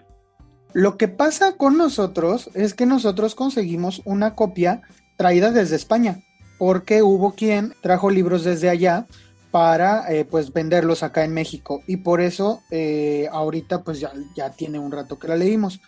[0.73, 4.83] Lo que pasa con nosotros es que nosotros conseguimos una copia
[5.17, 6.17] traída desde España,
[6.59, 9.07] porque hubo quien trajo libros desde allá
[9.53, 14.51] para eh, pues venderlos acá en México y por eso eh, ahorita pues ya, ya,
[14.51, 15.81] tiene un rato que la leímos.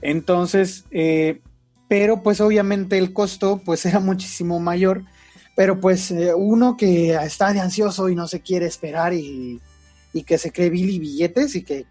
[0.00, 1.42] Entonces, eh,
[1.86, 5.04] pero pues obviamente el costo pues era muchísimo mayor
[5.60, 9.60] pero pues eh, uno que está de ansioso y no se quiere esperar y,
[10.14, 11.84] y, que se cree Billy billetes y que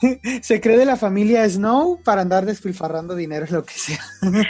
[0.42, 4.00] Se cree de la familia Snow para andar despilfarrando dinero, lo que sea.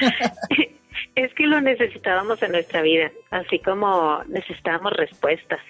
[1.16, 5.60] Es que lo necesitábamos en nuestra vida, así como necesitábamos respuestas.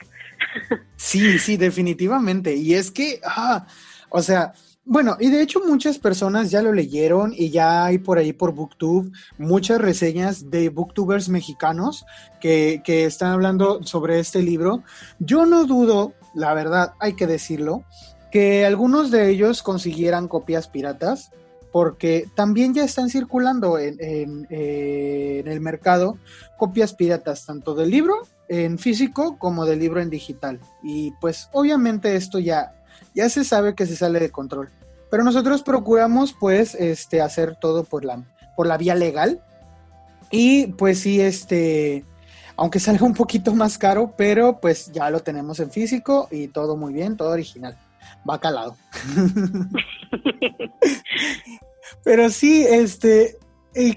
[0.94, 2.54] Sí, sí, definitivamente.
[2.54, 3.66] Y es que, ah,
[4.10, 4.52] o sea,
[4.88, 8.54] bueno, y de hecho muchas personas ya lo leyeron y ya hay por ahí por
[8.54, 12.06] Booktube muchas reseñas de booktubers mexicanos
[12.40, 14.84] que, que están hablando sobre este libro.
[15.18, 17.84] Yo no dudo, la verdad, hay que decirlo,
[18.30, 21.32] que algunos de ellos consiguieran copias piratas,
[21.72, 26.16] porque también ya están circulando en, en, eh, en, el mercado
[26.58, 30.60] copias piratas, tanto del libro en físico como del libro en digital.
[30.82, 32.75] Y pues obviamente esto ya
[33.16, 34.68] ya se sabe que se sale de control.
[35.10, 38.22] Pero nosotros procuramos pues este hacer todo por la
[38.54, 39.40] por la vía legal.
[40.30, 42.04] Y pues sí este
[42.56, 46.76] aunque salga un poquito más caro, pero pues ya lo tenemos en físico y todo
[46.76, 47.76] muy bien, todo original.
[48.28, 48.76] Va calado.
[52.04, 53.38] pero sí, este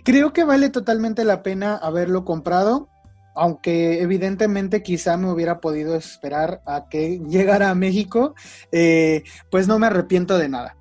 [0.03, 2.89] creo que vale totalmente la pena haberlo comprado
[3.39, 8.35] aunque evidentemente quizá me hubiera podido esperar a que llegara a México,
[8.73, 10.75] eh, pues no me arrepiento de nada.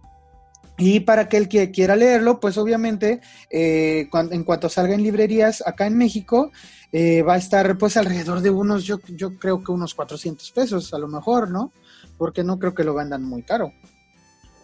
[0.77, 5.87] Y para aquel que quiera leerlo, pues obviamente eh, en cuanto salga en librerías acá
[5.87, 6.51] en México,
[6.91, 10.93] eh, va a estar pues alrededor de unos, yo, yo creo que unos 400 pesos
[10.93, 11.73] a lo mejor, ¿no?
[12.17, 13.73] Porque no creo que lo vendan muy caro.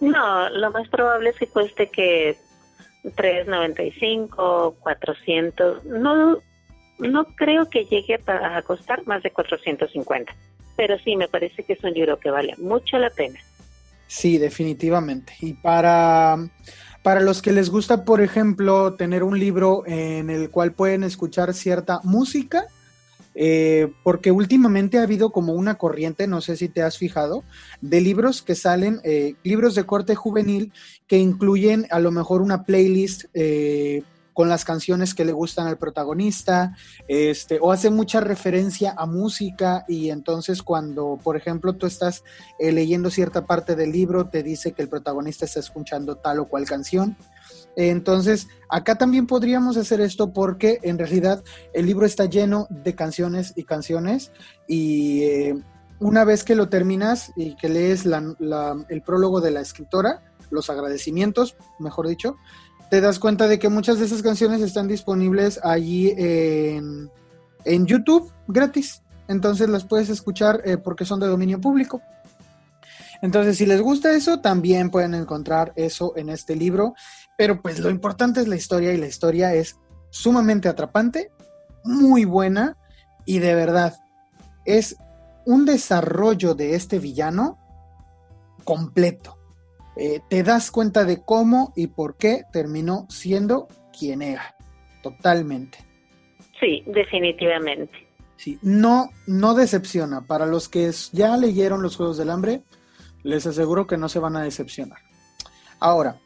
[0.00, 2.36] No, lo más probable es que cueste que
[3.04, 6.38] 3.95, 400, no
[6.98, 10.34] no creo que llegue a costar más de 450,
[10.76, 13.40] pero sí me parece que es un libro que vale mucho la pena.
[14.06, 15.34] Sí, definitivamente.
[15.40, 16.36] Y para,
[17.02, 21.52] para los que les gusta, por ejemplo, tener un libro en el cual pueden escuchar
[21.54, 22.66] cierta música,
[23.34, 27.42] eh, porque últimamente ha habido como una corriente, no sé si te has fijado,
[27.80, 30.72] de libros que salen, eh, libros de corte juvenil
[31.08, 34.02] que incluyen a lo mejor una playlist eh,
[34.34, 36.76] con las canciones que le gustan al protagonista,
[37.08, 42.24] este, o hace mucha referencia a música y entonces cuando, por ejemplo, tú estás
[42.58, 46.46] eh, leyendo cierta parte del libro, te dice que el protagonista está escuchando tal o
[46.46, 47.16] cual canción.
[47.76, 51.42] Entonces, acá también podríamos hacer esto porque en realidad
[51.72, 54.32] el libro está lleno de canciones y canciones
[54.68, 55.54] y eh,
[56.00, 61.56] una vez que lo terminas y que lees el prólogo de la escritora, los agradecimientos,
[61.78, 62.36] mejor dicho,
[62.94, 67.10] te das cuenta de que muchas de esas canciones están disponibles allí en,
[67.64, 69.02] YouTube gratis.
[69.26, 72.00] Entonces las puedes escuchar eh, porque son de dominio público.
[73.20, 76.94] Entonces, si les gusta eso, también pueden encontrar eso en este libro.
[77.36, 79.76] Pero pues lo importante es la historia y la historia es
[80.10, 81.32] sumamente atrapante,
[81.82, 82.76] muy buena
[83.24, 83.96] y de verdad
[84.64, 84.94] es
[85.46, 87.58] un desarrollo de este villano
[88.62, 89.33] completo.
[89.96, 94.56] Eh, te das cuenta de cómo y por qué terminó siendo quien era,
[95.02, 95.78] totalmente.
[96.60, 97.92] Sí, definitivamente.
[98.36, 100.22] Sí, no, no decepciona.
[100.22, 102.62] Para los que ya leyeron los Juegos del Hambre,
[103.22, 104.98] les aseguro que no se van a decepcionar.
[105.78, 106.16] Ahora,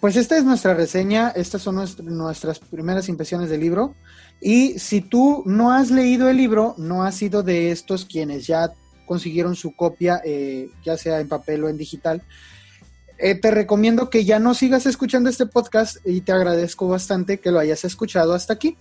[0.00, 3.94] pues esta es nuestra reseña, estas son nuestras primeras impresiones del libro.
[4.40, 8.72] Y si tú no has leído el libro, no has sido de estos quienes ya
[9.06, 12.22] consiguieron su copia, eh, ya sea en papel o en digital.
[13.18, 17.50] Eh, te recomiendo que ya no sigas escuchando este podcast y te agradezco bastante que
[17.50, 18.76] lo hayas escuchado hasta aquí.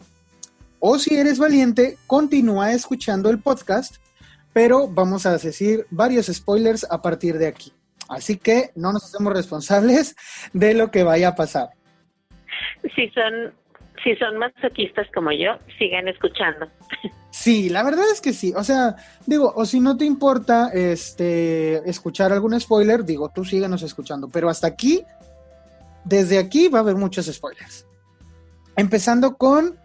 [0.79, 3.95] O si eres valiente, continúa escuchando el podcast,
[4.51, 7.71] pero vamos a decir varios spoilers a partir de aquí.
[8.09, 10.15] Así que no nos hacemos responsables
[10.53, 11.69] de lo que vaya a pasar.
[12.95, 13.53] Si son
[14.03, 16.67] si son masoquistas como yo, sigan escuchando.
[17.45, 18.53] Sí, la verdad es que sí.
[18.55, 18.95] O sea,
[19.27, 24.29] digo, o si no te importa este escuchar algún spoiler, digo, tú síganos escuchando.
[24.29, 25.03] Pero hasta aquí,
[26.03, 27.86] desde aquí va a haber muchos spoilers.
[28.75, 29.77] Empezando con,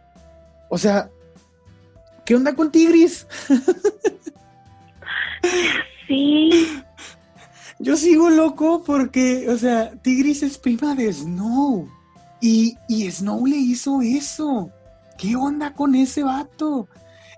[0.71, 1.11] o sea,
[2.25, 3.27] ¿qué onda con Tigris?
[6.09, 6.83] sí.
[7.79, 11.87] Yo sigo loco porque, o sea, Tigris es prima de Snow.
[12.41, 12.79] Y,
[13.11, 14.71] Snow le hizo eso.
[15.19, 16.89] ¿Qué onda con ese vato?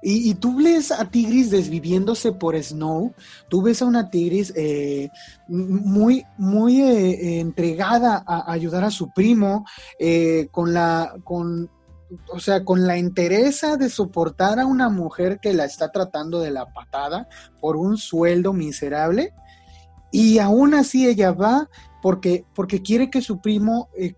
[0.05, 3.15] Y, tú ves a Tigris desviviéndose por Snow,
[3.49, 5.11] tú ves a una Tigris eh,
[5.47, 9.65] muy, muy eh, entregada a, ayudar a su primo,
[10.01, 11.71] eh, con la, con,
[12.33, 16.51] o sea, con la entereza de soportar a una mujer que la está tratando de
[16.51, 17.29] la patada
[17.61, 19.33] por un sueldo miserable,
[20.11, 21.69] y aún así ella va
[22.03, 24.15] porque, porque quiere que su primo eh,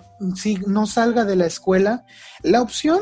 [0.67, 2.05] no salga de la escuela.
[2.43, 3.01] La opción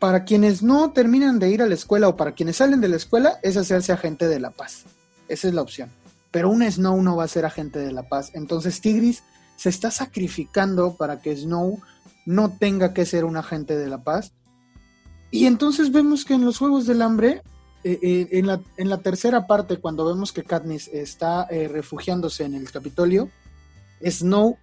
[0.00, 2.96] para quienes no terminan de ir a la escuela o para quienes salen de la
[2.96, 4.86] escuela es hacerse agente de la paz.
[5.28, 5.90] Esa es la opción.
[6.32, 8.30] pero un Snow no va a ser agente de la paz.
[8.34, 9.24] Entonces Tigris
[9.56, 11.80] se está sacrificando para que Snow
[12.24, 14.32] no tenga que ser un agente de la paz.
[15.32, 17.42] Y entonces vemos que en los Juegos del Hambre,
[17.82, 18.46] eh, eh, en,
[18.88, 23.28] la, tercera parte, cuando vemos que Katniss está eh, refugiándose en el Capitolio,
[24.02, 24.56] Snow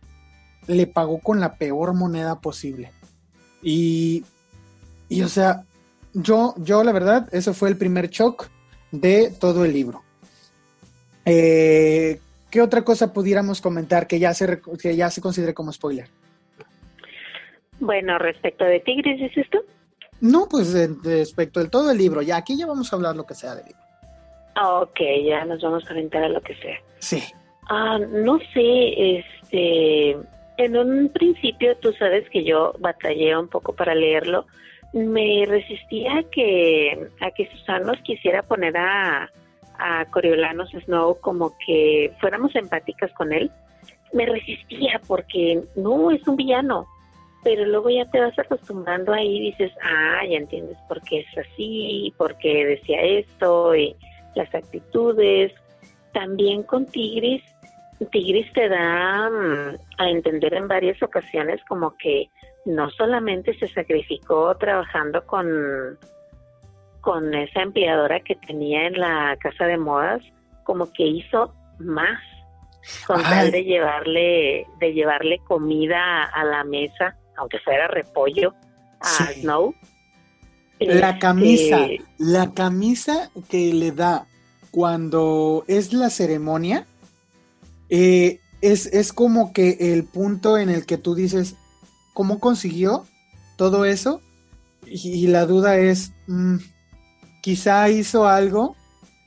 [0.67, 2.93] le pagó con la peor moneda posible.
[3.61, 4.23] Y,
[5.09, 5.63] y o sea,
[6.13, 8.47] yo, yo la verdad, eso fue el primer shock
[8.91, 10.03] de todo el libro.
[11.25, 16.07] Eh, ¿Qué otra cosa pudiéramos comentar que ya se, que ya se considere como spoiler?
[17.79, 19.59] Bueno, respecto de Tigris, ¿dices esto?
[20.21, 22.21] No, pues respecto de todo el libro.
[22.21, 23.81] Ya aquí ya vamos a hablar lo que sea del libro.
[24.55, 26.77] Ah, ok, ya nos vamos a orientar a lo que sea.
[26.99, 27.21] Sí.
[27.69, 30.17] Ah, no sé, este,
[30.57, 34.47] en un principio tú sabes que yo batallé un poco para leerlo.
[34.93, 39.29] Me resistía a que, a que Susana quisiera poner a,
[39.77, 43.51] a Coriolanos Snow como que fuéramos empáticas con él,
[44.13, 46.87] me resistía porque no es un villano,
[47.43, 51.37] pero luego ya te vas acostumbrando ahí y dices, ah, ya entiendes por qué es
[51.37, 53.95] así, por qué decía esto y
[54.35, 55.53] las actitudes.
[56.13, 57.43] También con Tigris,
[58.11, 62.29] Tigris te da mm, a entender en varias ocasiones como que
[62.67, 65.97] no solamente se sacrificó trabajando con
[67.01, 70.21] con esa empleadora que tenía en la casa de modas,
[70.65, 72.19] como que hizo más
[73.05, 78.53] con tal de llevarle, de llevarle comida a la mesa, aunque fuera repollo,
[78.99, 79.73] a Snow.
[80.79, 84.27] La este, camisa, la camisa que le da
[84.71, 86.85] cuando es la ceremonia,
[87.89, 91.55] eh, es, es como que el punto en el que tú dices,
[92.17, 93.05] ¿cómo consiguió
[93.57, 94.23] todo eso?
[94.87, 96.55] Y, la duda es, mm,
[97.43, 98.75] quizá hizo algo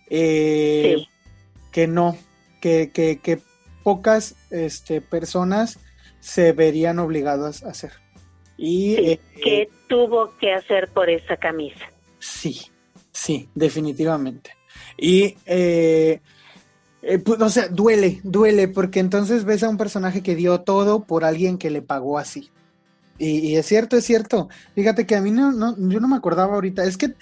[0.09, 0.96] eh,
[1.70, 2.18] que no,
[2.61, 3.40] que, que,
[3.85, 5.79] pocas este, personas
[6.18, 7.92] se verían obligadas a hacer.
[8.57, 11.87] Y, eh, ¿Qué tuvo que hacer por esa camisa?
[12.18, 12.72] Sí,
[13.12, 14.50] sí, definitivamente.
[14.98, 16.18] Y, eh,
[17.24, 21.24] pues, o sea, duele, duele, porque entonces ves a un personaje que dio todo por
[21.24, 22.50] alguien que le pagó así.
[23.21, 24.49] Y, es cierto, es cierto.
[24.75, 26.85] Fíjate que a mí no, no, yo no me acordaba ahorita.
[26.85, 27.15] Es que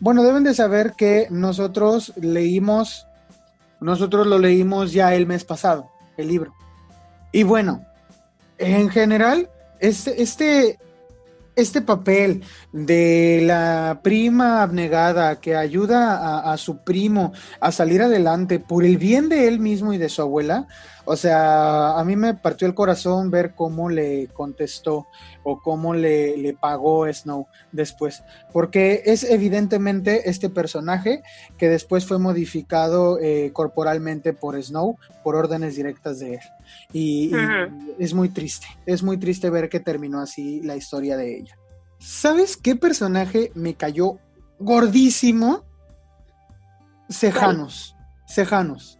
[0.00, 3.06] bueno, deben de saber que nosotros leímos,
[3.80, 6.54] nosotros lo leímos ya el mes pasado, el libro.
[7.32, 7.86] Y bueno,
[8.58, 9.48] en general,
[9.80, 10.78] este, este,
[11.56, 18.84] este papel de la prima abnegada que ayuda a, su primo a salir adelante por
[18.84, 20.66] el bien de él mismo y de su abuela,
[21.04, 25.06] o sea, a mí me partió el corazón ver cómo le contestó
[25.42, 31.22] o cómo le, le pagó Snow después, porque es evidentemente este personaje
[31.58, 36.40] que después fue modificado eh, corporalmente por Snow por órdenes directas de él.
[36.92, 37.32] Y,
[37.98, 41.58] es muy triste, es muy triste ver que terminó así la historia de ella.
[41.98, 44.18] ¿Sabes qué personaje me cayó
[44.58, 45.64] gordísimo?
[47.10, 47.94] Cejanos,
[48.26, 48.98] Cejanos.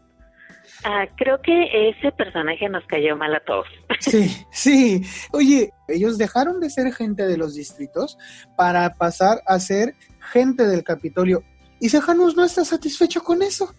[0.85, 3.67] Ah, creo que ese personaje nos cayó mal a todos.
[4.01, 5.03] Sí, sí.
[5.33, 8.19] Oye, ellos dejaron de ser gente de los distritos
[8.55, 11.43] para pasar a ser gente del Capitolio.
[11.81, 13.75] Y Cejanos no está satisfecho con eso.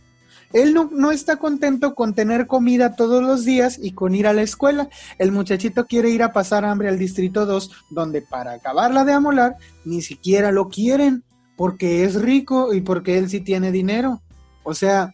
[0.52, 4.34] Él no, no, está contento con tener comida todos los días y con ir a
[4.34, 4.89] la escuela.
[5.20, 9.58] El muchachito quiere ir a pasar hambre al Distrito 2, donde para acabarla de amolar,
[9.84, 11.24] ni siquiera lo quieren,
[11.56, 14.22] porque es rico y porque él sí tiene dinero.
[14.63, 15.13] O sea,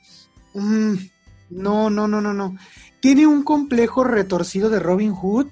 [0.54, 0.96] mmm,
[1.52, 2.56] no, no, no, no, no.
[3.00, 5.48] Tiene un complejo retorcido de Robin Hood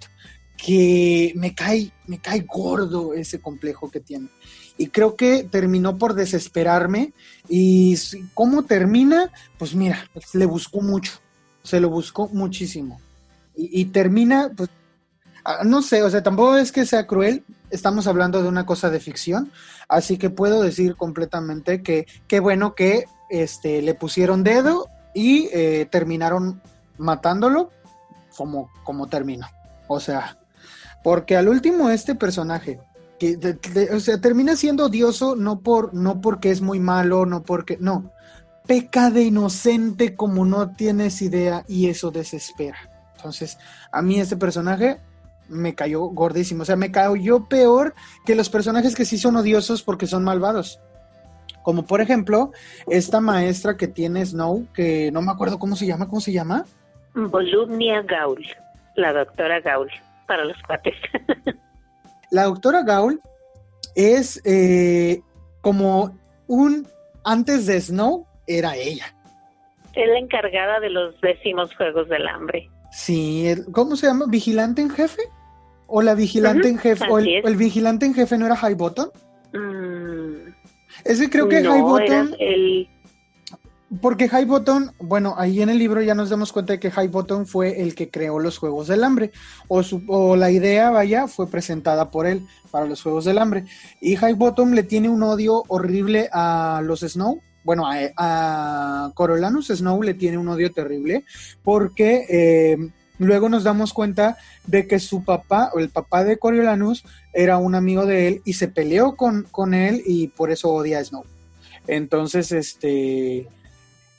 [0.57, 4.29] que me cae, me cae gordo ese complejo que tiene.
[4.77, 7.13] Y creo que terminó por desesperarme.
[7.47, 7.97] Y
[8.33, 11.13] cómo termina, pues mira, pues le buscó mucho.
[11.63, 12.99] Se lo buscó muchísimo.
[13.55, 14.69] Y, termina, pues,
[15.43, 17.43] ah, no sé, o sea, tampoco es que sea cruel.
[17.71, 19.51] Estamos hablando de una cosa de ficción.
[19.89, 24.87] Así que puedo decir completamente que qué bueno que este, le pusieron dedo
[25.19, 26.61] y eh, terminaron
[26.97, 27.71] matándolo
[28.37, 29.47] como, como terminó.
[29.89, 30.37] O sea,
[31.03, 32.79] porque al último este personaje,
[33.19, 33.37] que
[33.93, 38.13] o sea, termina siendo odioso no, por, no porque es muy malo, no porque, no,
[38.65, 42.77] peca de inocente como no tienes idea y eso desespera.
[43.17, 43.57] Entonces,
[43.91, 45.01] a mí este personaje
[45.49, 47.93] me cayó gordísimo, o sea, me cayó peor
[48.25, 50.79] que los personajes que sí son odiosos porque son malvados.
[51.63, 52.51] Como por ejemplo,
[52.87, 56.65] esta maestra que tiene Snow, que no me acuerdo cómo se llama, ¿cómo se llama?
[57.13, 58.45] Volumnia Gaul,
[58.95, 59.89] la doctora Gaul,
[60.27, 60.95] para los cuates.
[62.31, 63.21] la doctora Gaul
[63.95, 65.21] es eh,
[65.61, 66.87] como un,
[67.23, 69.13] antes de Snow, era ella.
[69.93, 72.69] es la encargada de los décimos Juegos del Hambre.
[72.91, 74.25] Sí, ¿cómo se llama?
[74.27, 75.21] ¿Vigilante en jefe?
[75.87, 77.05] ¿O la vigilante en jefe?
[77.09, 79.09] ¿O el, vigilante en jefe no era High Button?
[79.53, 80.48] Mm,
[81.03, 82.35] Ese creo que High Button.
[82.39, 82.89] El...
[84.01, 87.07] Porque High Button, bueno, ahí en el libro ya nos damos cuenta de que High
[87.07, 89.31] Button fue el que creó los Juegos del Hambre.
[89.67, 93.65] O, o la idea, vaya, fue presentada por él para los Juegos del Hambre.
[93.99, 97.41] Y High Bottom le tiene un odio horrible a los Snow.
[97.63, 101.25] Bueno, a, a Corolanus Snow le tiene un odio terrible
[101.63, 102.77] porque eh,
[103.19, 107.03] luego nos damos cuenta de que su papá, o el papá de Coriolanus,
[107.33, 110.99] era un amigo de él y se peleó con, con él y por eso odia
[110.99, 111.25] a Snow.
[111.85, 113.47] Entonces, este, e,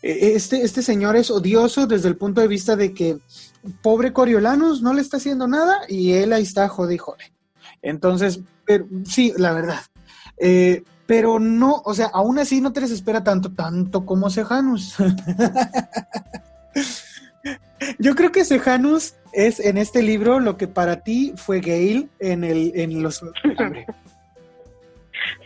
[0.02, 3.18] este, este señor es odioso desde el punto de vista de que
[3.82, 7.32] pobre Coriolanus no le está haciendo nada y él ahí está, jode y jode.
[7.82, 8.40] Entonces,
[9.06, 9.80] sí, la verdad.
[10.36, 14.94] Eh, pero no, o sea, aún así no te desespera tanto, tanto como Sejanus.
[17.98, 22.44] Yo creo que Sejanus es en este libro lo que para ti fue Gale en
[22.44, 23.22] el en los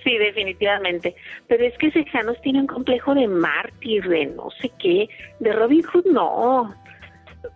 [0.04, 1.16] Sí, definitivamente.
[1.48, 5.08] Pero es que Sejanus tiene un complejo de mártir, de no sé qué.
[5.40, 6.74] De Robin Hood no.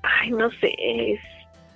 [0.03, 0.74] Ay, no sé.
[0.79, 1.20] Es,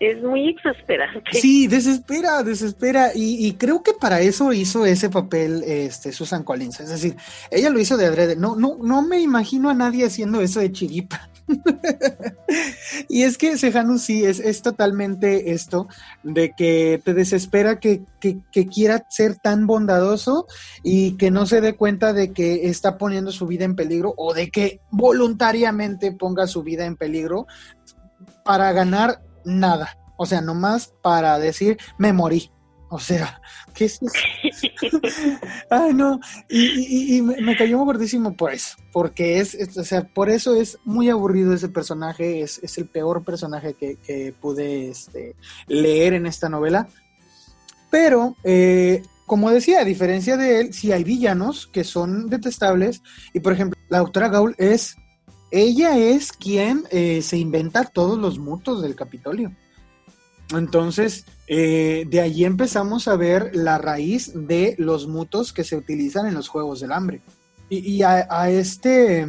[0.01, 1.33] es muy exasperante.
[1.33, 3.11] Sí, desespera, desespera.
[3.15, 6.81] Y, creo que para eso hizo ese papel este, Susan Collins.
[6.81, 7.17] Es decir,
[7.51, 8.35] ella lo hizo de adrede.
[8.35, 11.29] No, no, no me imagino a nadie haciendo eso de chiripa.
[13.09, 15.89] y es que Sejanus sí, es, es, totalmente esto
[16.23, 20.47] de que te desespera que, que, que, quiera ser tan bondadoso
[20.83, 24.35] y que no se dé cuenta de que está poniendo su vida en peligro o
[24.35, 27.47] de que voluntariamente ponga su vida en peligro
[28.45, 29.99] para ganar nada.
[30.17, 32.51] O sea, nomás para decir, me morí.
[32.95, 33.41] O sea,
[33.73, 35.01] ¿qué es eso?
[35.71, 36.21] Ay, no.
[36.51, 38.77] Y, me, cayó muy gordísimo por eso.
[38.93, 42.43] Porque es, o sea, por eso es muy aburrido ese personaje.
[42.43, 45.35] Es, el peor personaje que, pude este,
[45.69, 46.87] leer en esta novela.
[47.91, 53.01] Pero, eh, como decía, a diferencia de él, sí hay villanos que son detestables.
[53.33, 54.97] Y por ejemplo, la doctora Gaul es
[55.51, 59.51] ella es quien eh, se inventa todos los mutos del Capitolio.
[60.59, 66.27] Entonces, eh, de allí empezamos a ver la raíz de los mutos que se utilizan
[66.27, 67.21] en los Juegos del Hambre.
[67.69, 69.27] Y, a, este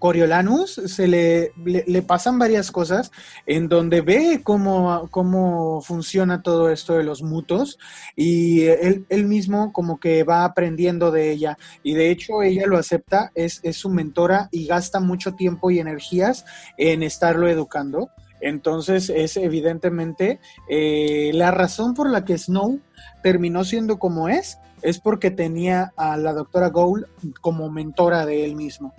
[0.00, 3.12] Coriolanus se le, le, pasan varias cosas
[3.46, 7.78] en donde ve cómo, cómo funciona todo esto de los mutos
[8.16, 12.78] y él, él, mismo como que va aprendiendo de ella y de hecho ella lo
[12.78, 16.44] acepta, es, es su mentora y gasta mucho tiempo y energías
[16.78, 18.10] en estarlo educando.
[18.42, 22.80] Entonces es evidentemente eh, la razón por la que Snow
[23.22, 27.04] terminó siendo como es, es porque tenía a la doctora Gould
[27.40, 28.94] como mentora de él mismo.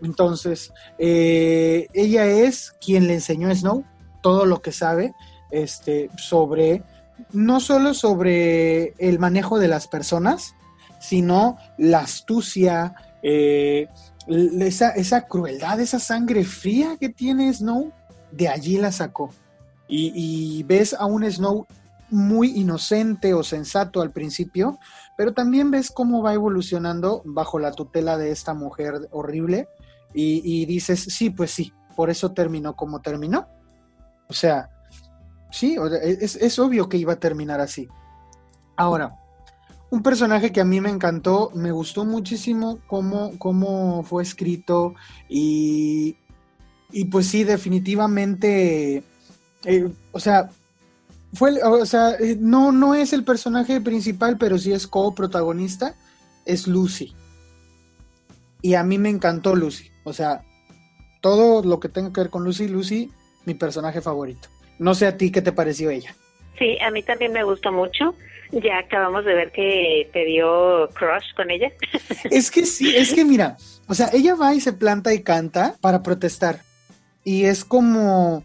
[0.00, 3.84] Entonces, eh, ella es quien le enseñó a Snow
[4.22, 5.12] todo lo que sabe
[5.50, 6.82] este, sobre,
[7.32, 10.54] no solo sobre el manejo de las personas,
[11.00, 13.88] sino la astucia, eh,
[14.60, 17.92] esa, esa, crueldad, esa sangre fría que tiene Snow,
[18.36, 19.30] de allí la sacó.
[19.88, 21.66] Y, y ves a un Snow
[22.10, 24.78] muy inocente o sensato al principio,
[25.16, 29.68] pero también ves cómo va evolucionando bajo la tutela de esta mujer horrible
[30.16, 33.48] y, dices, sí, pues sí, por eso terminó como terminó.
[34.28, 34.70] O sea,
[35.50, 37.88] sí, es, es obvio que iba a terminar así.
[38.76, 39.16] Ahora,
[39.90, 44.94] un personaje que a mí me encantó, me gustó muchísimo cómo, cómo fue escrito
[45.28, 46.16] y,
[46.94, 49.02] y pues sí, definitivamente,
[49.64, 50.48] eh, o sea,
[51.32, 55.96] fue, o sea, eh, no, no es el personaje principal, pero sí es coprotagonista,
[56.46, 57.12] es Lucy.
[58.62, 59.90] Y a mí me encantó Lucy.
[60.04, 60.44] O sea,
[61.20, 63.10] todo lo que tenga que ver con Lucy, Lucy,
[63.44, 64.48] mi personaje favorito.
[64.78, 66.14] No sé a ti qué te pareció ella.
[66.60, 68.14] Sí, a mí también me gustó mucho.
[68.52, 71.72] Ya acabamos de ver que te dio crush con ella.
[72.30, 73.56] Es que sí, es que mira,
[73.88, 76.60] o sea, ella va y se planta y canta para protestar.
[77.24, 78.44] Y es como,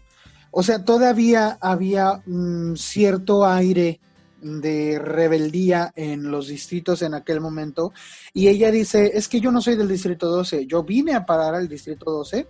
[0.50, 4.00] o sea, todavía había un cierto aire
[4.42, 7.92] de rebeldía en los distritos en aquel momento.
[8.32, 11.54] Y ella dice, es que yo no soy del distrito 12, yo vine a parar
[11.54, 12.46] al distrito 12,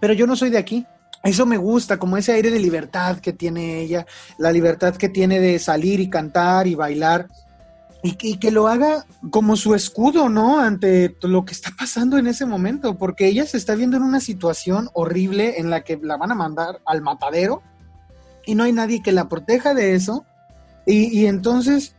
[0.00, 0.86] pero yo no soy de aquí.
[1.22, 5.40] Eso me gusta, como ese aire de libertad que tiene ella, la libertad que tiene
[5.40, 7.28] de salir y cantar y bailar.
[8.06, 10.60] Y que, lo haga como su escudo, ¿no?
[10.60, 14.20] Ante lo que está pasando en ese momento, porque ella se está viendo en una
[14.20, 17.62] situación horrible en la que la van a mandar al matadero
[18.44, 20.26] y no hay nadie que la proteja de eso.
[20.84, 21.96] Y, entonces,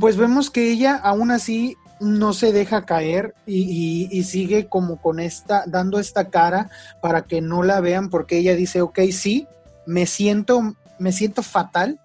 [0.00, 5.20] pues vemos que ella aún así no se deja caer y, y, sigue como con
[5.20, 6.70] esta, dando esta cara
[7.02, 9.46] para que no la vean, porque ella dice, ok, sí,
[9.84, 12.00] me siento, me siento fatal,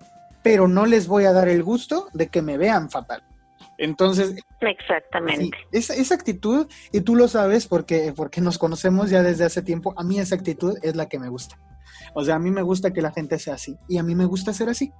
[0.46, 3.24] pero no les voy a dar el gusto de que me vean fatal.
[3.80, 5.58] Entonces, exactamente.
[5.72, 9.96] esa, esa, actitud, y tú lo sabes porque, porque nos conocemos ya desde hace tiempo,
[9.98, 11.58] a mí esa actitud es la que me gusta.
[12.18, 14.26] O sea, a mí me gusta que la gente sea así y a mí me
[14.26, 14.94] gusta ser así.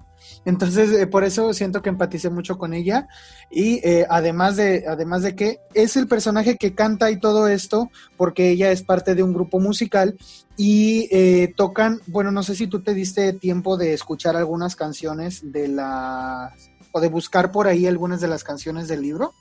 [0.44, 3.08] Entonces, eh, por eso siento que empaticé mucho con ella
[3.50, 7.90] y eh, además, de, además de que es el personaje que canta y todo esto,
[8.18, 10.18] porque ella es parte de un grupo musical
[10.58, 15.54] y eh, tocan, bueno, no sé si tú te diste tiempo de escuchar algunas canciones
[15.54, 16.54] de la,
[16.92, 19.34] o de buscar por ahí algunas de las canciones del libro,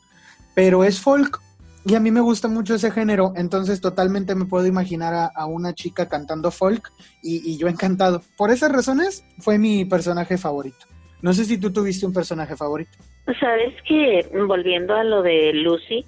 [0.55, 1.44] pero es folk.
[1.87, 5.75] Y a mí me gusta mucho ese género, entonces totalmente me puedo imaginar a, una
[5.75, 6.91] chica cantando folk
[7.23, 8.23] y, yo encantado.
[8.39, 10.87] Por esas razones fue mi personaje favorito.
[11.21, 12.93] No sé si tú tuviste un personaje favorito.
[13.39, 16.07] Sabes que, volviendo a lo de Lucy,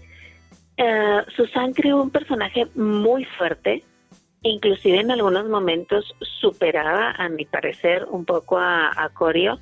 [0.78, 3.82] uh, Susan creó un personaje muy fuerte,
[4.42, 9.58] inclusive en algunos momentos superaba, a mi parecer, un poco a, a Corio.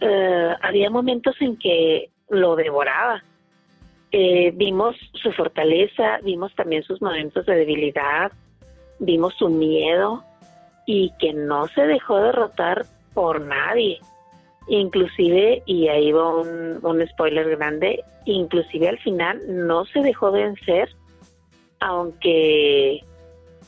[0.00, 3.22] Eh, había momentos en que lo devoraba
[4.18, 8.32] eh, vimos su fortaleza, vimos también sus momentos de debilidad,
[8.98, 10.24] vimos su miedo
[10.86, 14.00] y que no se dejó derrotar por nadie.
[14.68, 20.88] Inclusive, y ahí va un, spoiler grande, inclusive al final no se dejó vencer,
[21.80, 23.04] aunque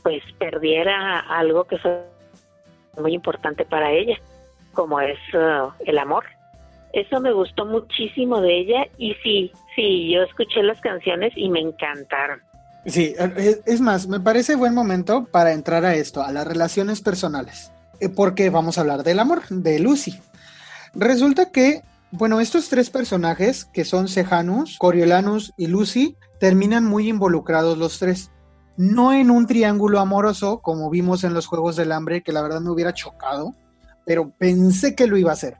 [0.02, 2.04] pues perdiera algo que fue
[2.96, 4.18] muy importante para ella,
[4.72, 6.24] como es uh, el amor.
[6.98, 11.60] Eso me gustó muchísimo de ella y sí, sí, yo escuché las canciones y me
[11.60, 12.40] encantaron.
[12.86, 13.14] Sí,
[13.66, 17.70] es más, me parece buen momento para entrar a esto, a las relaciones personales,
[18.00, 20.18] eh, porque vamos a hablar del amor, de Lucy.
[20.92, 27.78] Resulta que, bueno, estos tres personajes, que son Sejanus, Coriolanus y Lucy, terminan muy involucrados
[27.78, 28.32] los tres.
[28.76, 32.60] No en un triángulo amoroso, como vimos en los Juegos del Hambre, que la verdad
[32.60, 33.54] me hubiera chocado,
[34.04, 35.58] pero pensé que lo iba a hacer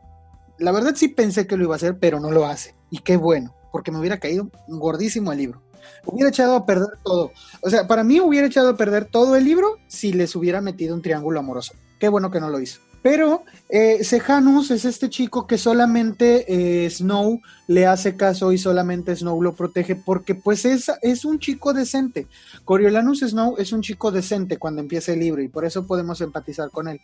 [0.59, 2.75] la verdad sí pensé que lo iba a hacer, pero no lo hace.
[2.91, 5.63] Y qué bueno, porque me hubiera caído gordísimo el libro.
[6.05, 7.33] Hubiera echado a perder todo.
[7.61, 10.95] O sea, para mí hubiera echado a perder todo el libro si les hubiera metido
[10.95, 11.75] un triángulo amoroso.
[11.99, 12.81] Qué bueno que no lo hizo.
[13.03, 19.15] Pero eh, Sejanus es este chico que solamente eh, Snow le hace caso y solamente
[19.15, 22.27] Snow lo protege porque pues es, es un chico decente.
[22.65, 26.71] Coriolanus Snow es un chico decente cuando empieza el libro y por eso podemos empatizar
[26.71, 27.01] con él.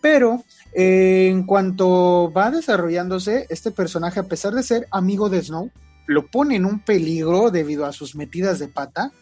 [0.00, 5.70] Pero eh, en cuanto va desarrollándose, este personaje, a pesar de ser amigo de Snow,
[6.06, 9.12] lo pone en un peligro debido a sus metidas de pata,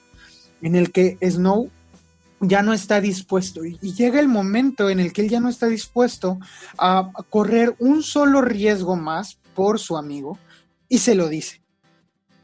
[0.62, 1.70] en el que Snow
[2.40, 3.64] ya no está dispuesto.
[3.64, 6.38] Y, llega el momento en el que él ya no está dispuesto
[6.78, 10.38] a, correr un solo riesgo más por su amigo
[10.88, 11.62] y se lo dice.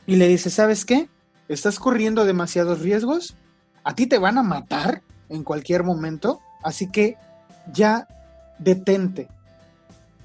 [0.06, 1.08] Y le dice, ¿sabes qué?
[1.48, 3.34] Estás corriendo demasiados riesgos,
[3.84, 7.16] a ti te van a matar en cualquier momento, así que
[7.72, 8.06] ya
[8.58, 9.28] detente.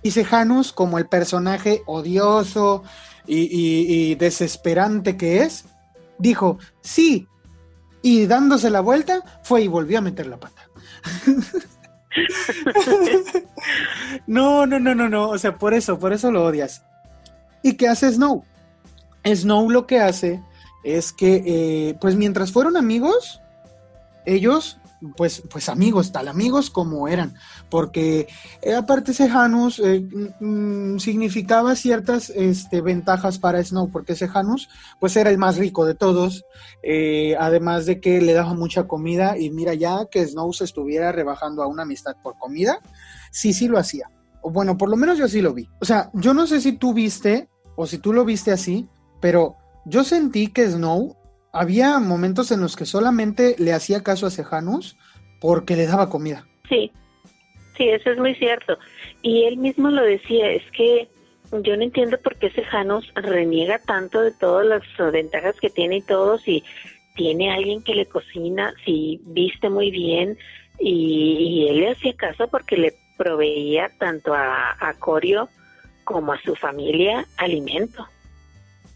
[0.01, 2.83] Y Sejanus, como el personaje odioso
[3.27, 5.65] y, desesperante que es,
[6.17, 7.27] dijo, sí,
[8.01, 10.61] y dándose la vuelta, fue y volvió a meter la pata.
[14.27, 16.83] no, no, no, no, no, o sea, por eso, por eso lo odias.
[17.61, 18.43] ¿Y qué hace Snow?
[19.25, 20.41] Snow lo que hace
[20.83, 23.41] es que, eh, pues mientras fueron amigos,
[24.25, 24.78] ellos
[25.15, 27.35] pues, pues amigos, tal amigos como eran,
[27.69, 28.27] porque
[28.61, 30.07] eh, aparte Sejanus eh,
[30.39, 34.69] mm, significaba ciertas este, ventajas para Snow, porque Sejanus
[34.99, 36.45] pues era el más rico de todos,
[36.83, 41.11] eh, además de que le daba mucha comida y mira ya que Snow se estuviera
[41.11, 42.79] rebajando a una amistad por comida,
[43.31, 44.09] sí, sí lo hacía.
[44.41, 45.69] O bueno, por lo menos yo sí lo vi.
[45.81, 48.87] O sea, yo no sé si tú viste o si tú lo viste así,
[49.21, 51.18] pero yo sentí que Snow
[51.51, 54.97] había momentos en los que solamente le hacía caso a Sejanus
[55.39, 56.45] porque le daba comida.
[56.67, 56.91] Sí,
[57.77, 58.77] sí, eso es muy cierto.
[59.21, 61.09] Y él mismo lo decía, es que
[61.51, 66.01] yo no entiendo por qué Sejanus reniega tanto de todas las ventajas que tiene y
[66.01, 66.63] todo, si
[67.15, 70.37] tiene alguien que le cocina, si viste muy bien,
[70.79, 75.49] y, él le hacía caso porque le proveía tanto a, a Corio
[76.05, 78.07] como a su familia alimento.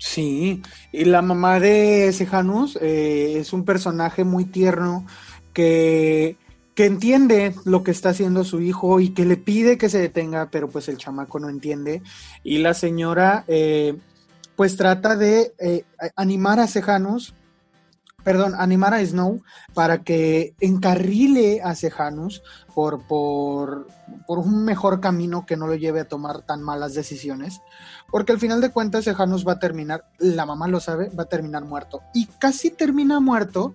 [0.06, 5.08] Sí, y la mamá de Sejanus eh, es un personaje muy tierno
[5.54, 6.36] que,
[6.76, 10.49] que entiende lo que está haciendo su hijo y que le pide que se detenga,
[10.51, 12.04] pero pues el chamaco no entiende.
[12.43, 13.97] Y la señora eh,
[14.58, 15.86] pues trata de eh,
[16.18, 17.34] animar a Sejanus,
[18.26, 19.41] perdón, animar a Snow
[19.74, 22.43] para que encarrile a Sejanus
[22.76, 23.88] por, por,
[24.28, 27.62] por un mejor camino que no lo lleve a tomar tan malas decisiones
[28.14, 31.30] porque al final de cuentas Sejanus va a terminar, la mamá lo sabe, va a
[31.30, 32.03] terminar muerto.
[32.14, 33.74] Y casi termina muerto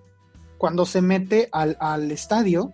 [0.57, 2.71] cuando se mete al, al estadio,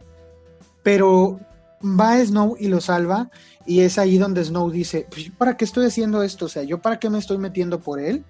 [0.84, 1.40] pero
[1.82, 3.32] va Snow y lo salva
[3.66, 6.46] y es ahí donde Snow dice, pues, ¿para qué estoy haciendo esto?
[6.46, 8.24] O sea, ¿yo para qué me estoy metiendo por él?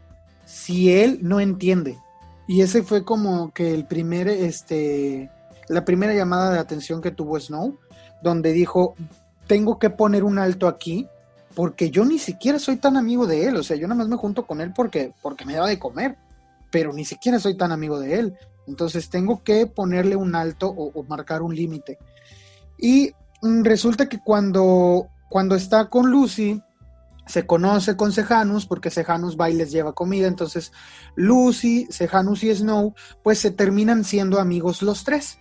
[0.46, 2.00] Si él no entiende.
[2.48, 5.30] Y ese fue como que el primer, este,
[5.68, 7.80] la primera llamada de atención que tuvo Snow,
[8.24, 8.96] donde dijo,
[9.46, 11.10] tengo que poner un alto aquí,
[11.56, 14.18] porque yo ni siquiera soy tan amigo de él, o sea, yo nada más me
[14.18, 16.18] junto con él porque, porque me da de comer,
[16.70, 18.38] pero ni siquiera soy tan amigo de él.
[18.68, 21.98] Entonces tengo que ponerle un alto o, marcar un límite.
[22.78, 26.62] Y mm, resulta que cuando, cuando está con Lucy,
[27.28, 30.72] se conoce con Sejanus porque Sejanus va y les lleva comida, entonces
[31.16, 32.94] Lucy, Sejanus y Snow
[33.24, 35.40] pues se terminan siendo amigos los tres.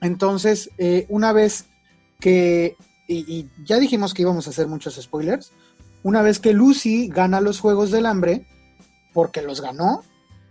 [0.00, 1.66] Entonces, eh, una vez
[2.20, 2.76] que,
[3.06, 5.52] y, ya dijimos que íbamos a hacer muchos spoilers,
[6.02, 8.46] una vez que Lucy gana los Juegos del Hambre,
[9.12, 10.02] porque los ganó,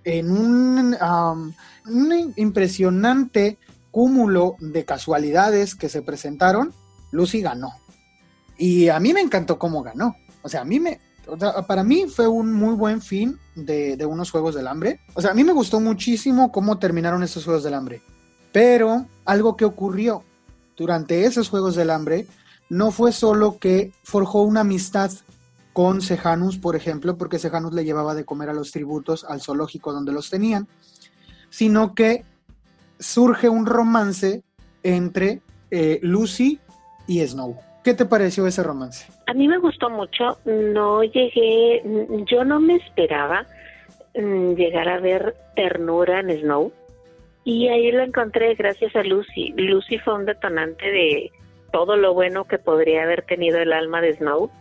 [0.04, 0.95] en un,
[2.36, 3.58] impresionante
[3.91, 6.74] cúmulo de casualidades que se presentaron,
[7.12, 7.72] Lucy ganó.
[8.58, 10.16] Y a mí me encantó cómo ganó.
[10.41, 10.99] O sea, a mí me,
[11.68, 14.99] para mí fue un muy buen fin de, de, unos Juegos del Hambre.
[15.14, 18.01] O sea, a mí me gustó muchísimo cómo terminaron estos Juegos del Hambre.
[18.51, 20.24] Pero algo que ocurrió
[20.76, 22.28] durante esos Juegos del Hambre
[22.74, 25.11] no fue solo que forjó una amistad
[25.74, 29.93] con Sejanus, por ejemplo, porque Sejanus le llevaba de comer a los tributos al zoológico
[29.93, 30.67] donde los tenían,
[31.51, 32.24] sino que
[32.99, 34.41] surge un romance
[34.82, 36.59] entre eh, Lucy
[37.07, 37.59] y Snow.
[37.84, 39.05] ¿Qué te pareció ese romance?
[39.28, 40.39] A mí me gustó mucho.
[40.45, 41.84] No llegué,
[42.26, 43.45] yo no me esperaba
[44.15, 46.71] mm, llegar a ver ternura en Snow.
[47.43, 49.53] Y ahí lo encontré gracias a Lucy.
[49.57, 51.32] Lucy fue un detonante de
[51.74, 54.51] todo lo bueno que podría haber tenido el alma de Snow.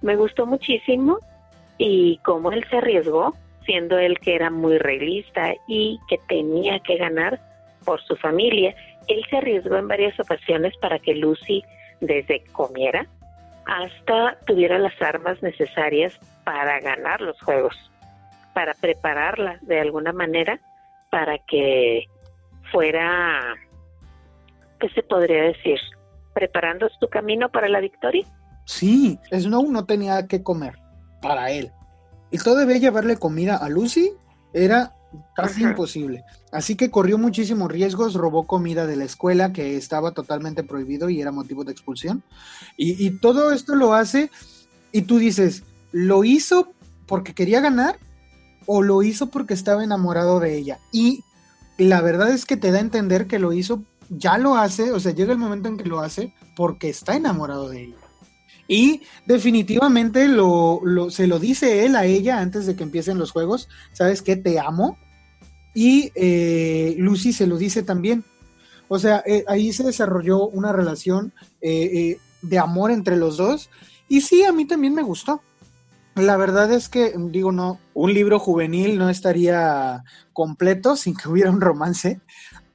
[0.00, 1.18] Me gustó muchísimo
[1.76, 3.34] y cómo él se arriesgó,
[3.64, 7.40] siendo él que era muy realista y que tenía que ganar
[7.84, 8.76] por su familia.
[9.08, 11.64] Él se arriesgó en varias ocasiones para que Lucy
[12.00, 13.06] desde comiera
[13.66, 17.74] hasta tuviera las armas necesarias para ganar los juegos,
[18.54, 20.60] para prepararla de alguna manera
[21.10, 22.04] para que
[22.70, 23.56] fuera,
[24.78, 25.80] ¿qué se podría decir?
[26.36, 28.26] Preparando su camino para la victoria.
[28.66, 30.74] Sí, Snow no tenía que comer
[31.22, 31.72] para él.
[32.30, 34.12] Y todavía llevarle comida a Lucy
[34.52, 34.94] era
[35.34, 35.70] casi Ajá.
[35.70, 36.24] imposible.
[36.52, 41.22] Así que corrió muchísimos riesgos, robó comida de la escuela que estaba totalmente prohibido y
[41.22, 42.22] era motivo de expulsión.
[42.76, 44.30] Y, y, todo esto lo hace
[44.92, 46.74] y tú dices, ¿lo hizo
[47.06, 47.98] porque quería ganar
[48.66, 50.80] o lo hizo porque estaba enamorado de ella?
[50.92, 51.24] Y
[51.78, 55.00] la verdad es que te da a entender que lo hizo, ya lo hace, o
[55.00, 57.96] sea, llega el momento en que lo hace porque está enamorado de ella.
[58.68, 63.30] Y definitivamente lo, lo, se lo dice él a ella antes de que empiecen los
[63.30, 64.36] juegos, ¿sabes qué?
[64.36, 64.98] Te amo.
[65.74, 68.24] Y eh, Lucy se lo dice también.
[68.88, 73.70] O sea, eh, ahí se desarrolló una relación eh, de amor entre los dos.
[74.08, 75.42] Y sí, a mí también me gustó.
[76.14, 80.02] La verdad es que, digo, no, un libro juvenil no estaría
[80.32, 82.20] completo sin que hubiera un romance,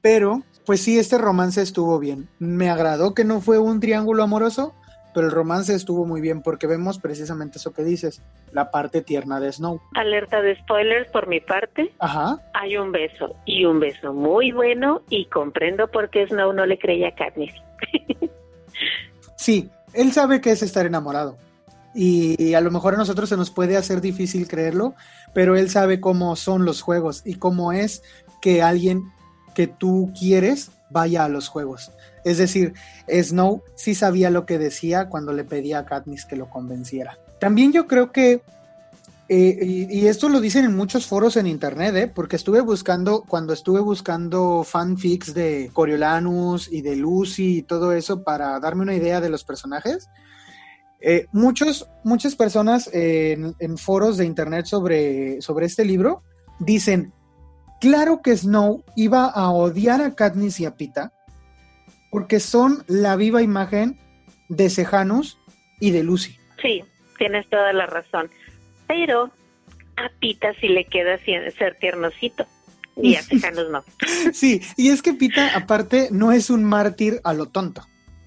[0.00, 2.28] pero pues sí, este romance estuvo bien.
[2.38, 4.74] Me agradó que no fue un triángulo amoroso,
[5.14, 9.40] pero el romance estuvo muy bien porque vemos precisamente eso que dices, la parte tierna
[9.40, 9.80] de Snow.
[9.94, 11.92] Alerta de spoilers por mi parte.
[11.98, 12.38] Ajá.
[12.54, 16.78] Hay un beso y un beso muy bueno y comprendo por qué Snow no le
[16.78, 17.54] creía a Katniss.
[19.36, 21.36] sí, él sabe que es estar enamorado.
[21.94, 24.94] Y a lo mejor a nosotros se nos puede hacer difícil creerlo,
[25.34, 28.02] pero él sabe cómo son los juegos y cómo es
[28.40, 29.02] que alguien
[29.54, 31.90] que tú quieres vaya a los juegos.
[32.24, 32.74] Es decir,
[33.08, 37.18] Snow sí sabía lo que decía cuando le pedía a Katniss que lo convenciera.
[37.40, 38.42] También yo creo que,
[39.28, 39.58] eh,
[39.90, 42.12] y, esto lo dicen en muchos foros en internet, ¿eh?
[42.14, 48.22] porque estuve buscando, cuando estuve buscando fanfics de Coriolanus y de Lucy y todo eso
[48.22, 50.08] para darme una idea de los personajes,
[51.00, 56.22] eh, muchos, muchas personas en, en, foros de internet sobre, sobre este libro
[56.60, 57.12] dicen,
[57.82, 61.12] claro que Snow iba a odiar a Katniss y a Pita,
[62.12, 63.98] porque son la viva imagen
[64.48, 65.36] de Sejanus
[65.80, 66.38] y de Lucy.
[66.62, 66.84] Sí,
[67.18, 68.30] tienes toda la razón.
[68.86, 69.32] Pero
[69.96, 72.46] a Pita sí le queda ser tiernosito.
[72.96, 73.84] Y a Sejanus no.
[74.32, 77.84] Sí, y es que Pita, aparte, no es un mártir a lo tonto.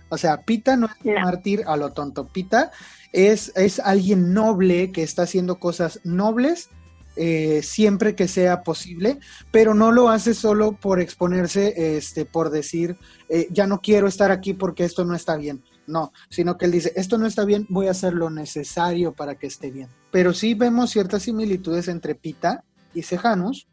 [0.09, 2.27] O sea, Pita no es un mártir a lo tonto.
[2.27, 2.71] Pita
[3.13, 6.69] es, es alguien noble que está haciendo cosas nobles
[7.16, 9.20] eh, siempre que sea posible,
[9.51, 12.97] pero no lo hace solo por exponerse, este, por decir,
[13.30, 16.72] eh, ya no quiero estar aquí porque esto no está bien, no, sino que él
[16.72, 19.88] dice, esto no está bien, voy a hacer lo necesario para que esté bien.
[20.11, 22.63] Pero sí vemos ciertas similitudes entre Pita
[22.93, 23.68] y Sejanus,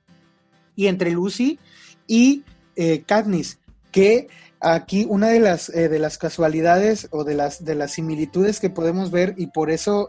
[0.75, 1.59] y entre Lucy
[2.07, 2.45] y
[2.77, 3.59] eh, Katniss,
[3.91, 4.29] que
[4.61, 8.71] aquí una de las, eh, de las casualidades o de las, de las similitudes que
[8.71, 10.09] podemos ver, y por eso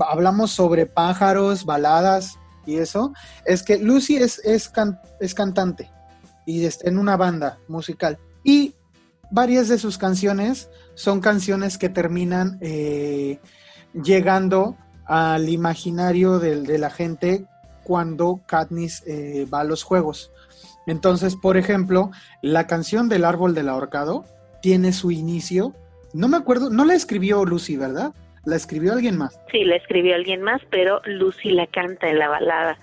[0.00, 3.12] hablamos sobre pájaros, baladas y eso,
[3.44, 4.70] es que Lucy es, es,
[5.20, 5.90] es cantante
[6.44, 8.18] y está en una banda musical.
[8.42, 8.74] Y
[9.30, 13.40] varias de sus canciones son canciones que terminan eh,
[13.92, 14.76] llegando
[15.06, 17.46] al imaginario de, la gente
[17.84, 20.30] cuando Katniss eh, va a los juegos.
[20.86, 22.10] Entonces, por ejemplo,
[22.42, 24.24] la canción del árbol del ahorcado
[24.62, 25.74] tiene su inicio.
[26.12, 28.12] No me acuerdo, no la escribió Lucy, ¿verdad?
[28.48, 29.38] La escribió alguien más.
[29.52, 32.78] Sí, la escribió alguien más, pero Lucy la canta en la balada.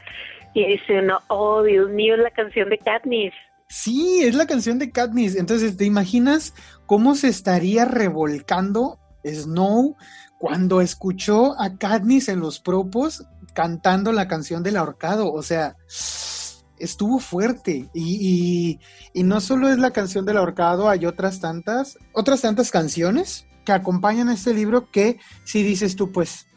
[0.53, 3.33] Y dice uno, oh, Dios mío, es la canción de Katniss.
[3.67, 5.35] Sí, es la canción de Katniss.
[5.35, 6.53] Entonces, ¿te imaginas
[6.85, 9.95] cómo se estaría revolcando Snow
[10.37, 15.33] cuando escuchó a Katniss en los propos cantando la canción del ahorcado?
[15.33, 15.77] O sea,
[16.77, 17.89] estuvo fuerte.
[17.91, 18.79] Y,
[19.15, 23.73] y, no solo es la canción del ahorcado, hay otras tantas, otras tantas canciones que
[23.73, 26.47] acompañan este libro que si dices tú, pues,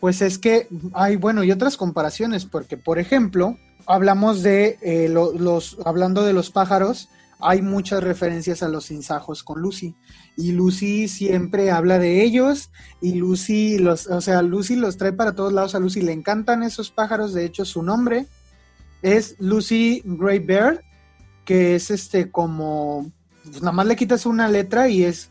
[0.00, 5.78] pues es que hay, bueno, y otras comparaciones, porque por ejemplo, hablamos de eh, los,
[5.84, 7.08] hablando de los pájaros,
[7.40, 9.94] hay muchas referencias a los sinsajos con Lucy.
[10.36, 12.70] Y Lucy siempre habla de ellos
[13.00, 15.74] y Lucy los, o sea, Lucy los trae para todos lados.
[15.74, 17.34] A Lucy le encantan esos pájaros.
[17.34, 18.26] De hecho, su nombre
[19.02, 20.80] es Lucy Greybeard,
[21.44, 23.12] que es este como,
[23.44, 25.30] pues nada más le quitas una letra y es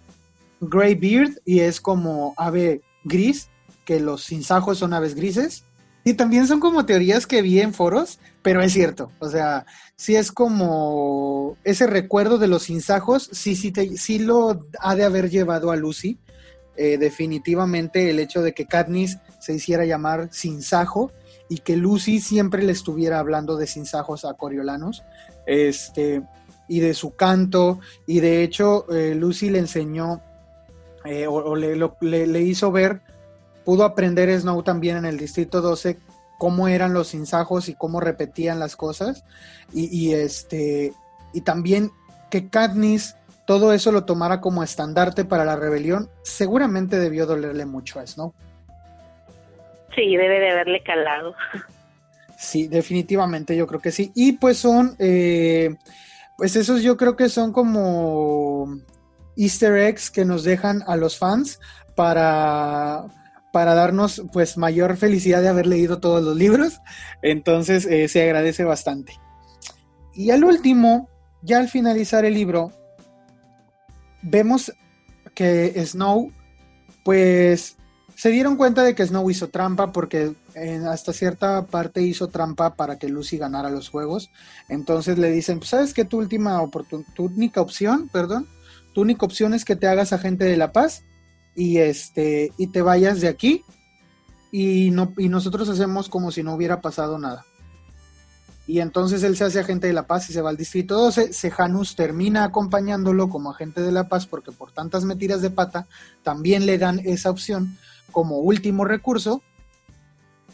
[0.69, 3.49] Greybeard y es como ave gris,
[3.85, 5.63] que los sinsajos son aves grises.
[6.05, 9.09] Y también son como teorías que vi en foros, pero es cierto.
[9.19, 14.95] O sea, sí es como ese recuerdo de los sinsajos, sí, sí, sí lo ha
[14.95, 16.19] de haber llevado a Lucy.
[16.75, 21.11] Eh, definitivamente el hecho de que Katniss se hiciera llamar sinsajo
[21.47, 25.03] y que Lucy siempre le estuviera hablando de sinsajos a coriolanos.
[25.45, 26.23] Este,
[26.67, 30.21] y de su canto, y de hecho eh, Lucy le enseñó
[31.05, 31.75] eh, o, le,
[32.27, 33.01] le, hizo ver
[33.65, 35.97] pudo aprender Snow también en el Distrito 12
[36.37, 39.23] cómo eran los sinsajos y cómo repetían las cosas.
[39.73, 40.93] Y, este,
[41.33, 41.89] y también
[42.29, 47.99] que Katniss todo eso lo tomara como estandarte para la rebelión, seguramente debió dolerle mucho
[47.99, 48.33] a Snow.
[49.95, 51.33] Sí, debe de haberle calado.
[52.37, 54.11] Sí, definitivamente yo creo que sí.
[54.13, 55.75] Y pues son, eh,
[56.37, 58.79] pues esos yo creo que son como
[59.35, 61.59] easter eggs que nos dejan a los fans
[61.95, 63.05] para
[63.53, 66.81] para darnos pues mayor felicidad de haber leído todos los libros.
[67.21, 69.13] Entonces eh, se agradece bastante.
[70.11, 71.07] Y al último,
[71.43, 72.71] ya al finalizar el libro,
[74.23, 74.73] vemos
[75.35, 76.31] que Snow
[77.05, 77.77] pues
[78.15, 80.33] se dieron cuenta de que Snow hizo trampa porque
[80.87, 84.31] hasta cierta parte hizo trampa para que Lucy ganara los juegos.
[84.67, 88.47] Entonces le dicen, pues sabes que tu última oportunidad, tu única opción, perdón,
[88.93, 91.03] tu única opción es que te hagas agente de la paz
[91.55, 93.63] y este y te vayas de aquí
[94.51, 97.45] y no y nosotros hacemos como si no hubiera pasado nada.
[98.65, 101.33] Y entonces él se hace agente de la paz y se va al distrito 12.
[101.33, 105.87] Sejanus termina acompañándolo como agente de la paz porque por tantas metidas de pata
[106.23, 107.77] también le dan esa opción
[108.11, 109.41] como último recurso.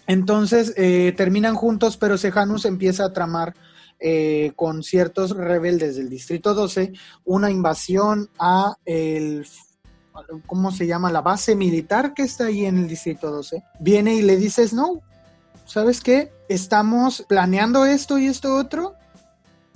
[0.07, 3.53] Entonces eh, terminan juntos, pero Sejanus empieza a tramar
[3.99, 6.93] eh, con ciertos rebeldes del Distrito 12
[7.25, 9.45] una invasión a el
[10.45, 11.11] ¿cómo se llama?
[11.11, 15.01] La base militar que está ahí en el Distrito 12, viene y le dices, no,
[15.65, 16.31] ¿sabes qué?
[16.47, 18.95] Estamos planeando esto y esto otro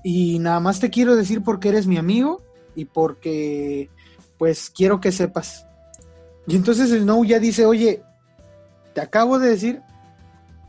[0.03, 2.41] y nada más te quiero decir porque eres mi amigo
[2.75, 3.89] y porque
[4.37, 5.65] pues quiero que sepas.
[6.47, 8.03] Y entonces el no ya dice, oye,
[8.93, 9.81] te acabo de decir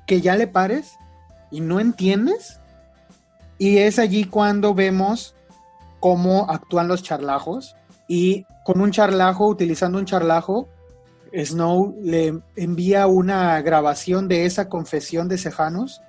[0.07, 0.93] que ya le pares
[1.51, 2.61] y no entiendes.
[3.65, 5.35] Y es allí cuando vemos
[5.99, 10.69] cómo actúan los charlajos y con un charlajo, utilizando un charlajo,
[11.33, 16.03] Snow le envía una grabación de esa confesión de Sejanus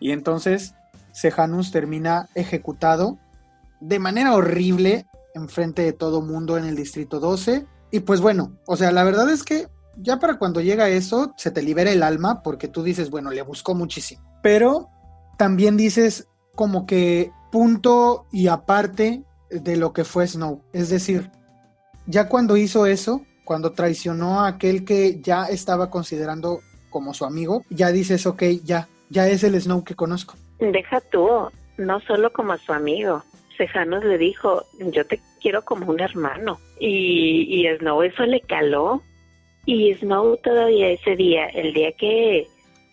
[0.00, 0.74] y entonces
[1.12, 3.16] Sejanus termina ejecutado
[3.80, 8.52] de manera horrible en frente de todo mundo en el distrito 12 y pues bueno,
[8.66, 12.02] o sea, la verdad es que ya para cuando llega eso se te libera el
[12.02, 14.90] alma porque tú dices, bueno, le buscó muchísimo, pero
[15.38, 16.28] también dices
[16.58, 21.30] como que punto y aparte de lo que fue Snow, es decir,
[22.06, 26.58] ya cuando hizo eso, cuando traicionó a aquel que ya estaba considerando
[26.90, 30.34] como su amigo, ya dices, ok, ya, ya es el Snow que conozco.
[30.58, 31.28] Deja tú,
[31.76, 33.22] no solo como a su amigo.
[33.56, 36.58] Sejanos le dijo, yo te, quiero como un hermano.
[36.80, 39.00] Y, y Snow eso le caló.
[39.64, 42.48] Y Snow todavía ese día, el día que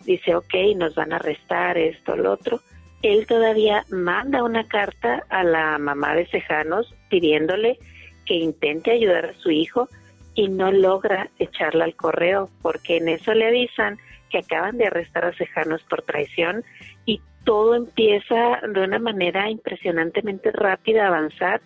[0.06, 2.62] dice, ok, nos van a arrestar esto, lo otro,
[3.06, 7.78] él todavía manda una carta a la mamá de Cejanos pidiéndole
[8.26, 9.88] que intente ayudar a su hijo
[10.34, 14.00] y no logra echarla al correo porque en eso le avisan
[14.32, 16.64] que acaban de arrestar a Cejanos por traición
[17.06, 21.62] y todo empieza de una manera impresionantemente rápida a avanzar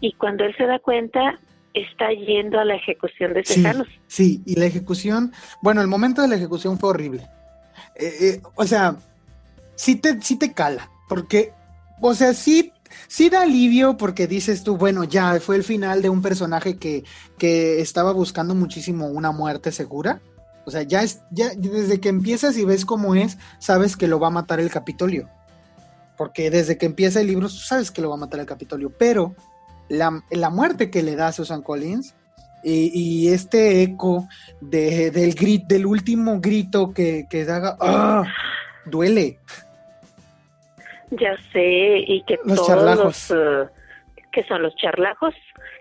[0.00, 1.38] y cuando él se da cuenta
[1.74, 3.86] está yendo a la ejecución de Cejanos.
[4.08, 7.22] Sí, y la ejecución, bueno, el momento de la ejecución fue horrible.
[7.94, 8.96] Eh, eh, o sea,
[9.82, 11.52] sí te, sí te cala, porque,
[12.00, 12.72] o sea, sí
[13.08, 17.04] sí da alivio porque dices tú, bueno, ya fue el final de un personaje que,
[17.36, 20.20] que estaba buscando muchísimo una muerte segura.
[20.66, 24.20] O sea, ya es, ya desde que empiezas y ves cómo es, sabes que lo
[24.20, 25.28] va a matar el Capitolio.
[26.16, 28.92] Porque desde que empieza el libro, sabes que lo va a matar el Capitolio.
[28.96, 29.34] Pero
[29.88, 32.14] la, la muerte que le da a Susan Collins
[32.62, 34.28] y, este eco
[34.60, 38.24] de, del grit, del último grito que, que da, ¡ah!
[38.86, 39.38] duele.
[41.12, 43.68] Ya sé, y que todos los eh,
[44.32, 45.34] que son los charlajos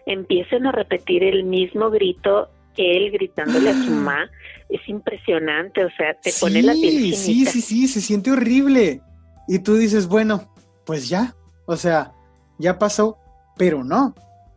[0.06, 2.50] empiecen a repetir el mismo grito
[2.82, 4.30] él gritándole a su mamá
[4.70, 9.02] es impresionante, o sea, te pone la piel Sí, sí, sí, se siente horrible.
[9.48, 10.54] Y tú dices, bueno,
[10.86, 12.14] pues ya, o sea,
[12.58, 13.18] ya pasó,
[13.58, 14.16] pero no,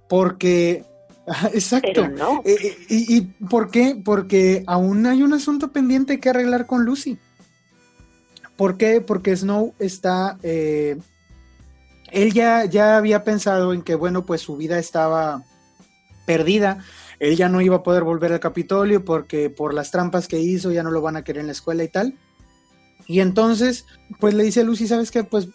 [0.08, 0.84] porque
[1.52, 2.08] Exacto.
[2.08, 2.42] no.
[2.44, 4.00] Eh, eh, y, ¿Y por qué?
[4.04, 7.18] Porque aún hay un asunto pendiente que arreglar con Lucy.
[8.56, 9.00] ¿Por qué?
[9.00, 10.96] Porque Snow está, eh,
[12.12, 15.42] él ya, ya había pensado en que, bueno, pues su vida estaba
[16.26, 16.84] perdida,
[17.18, 20.72] él ya no iba a poder volver al Capitolio porque por las trampas que hizo
[20.72, 22.14] ya no lo van a querer en la escuela y tal.
[23.06, 23.86] Y entonces,
[24.20, 25.24] pues le dice a Lucy, ¿sabes qué?
[25.24, 25.48] Pues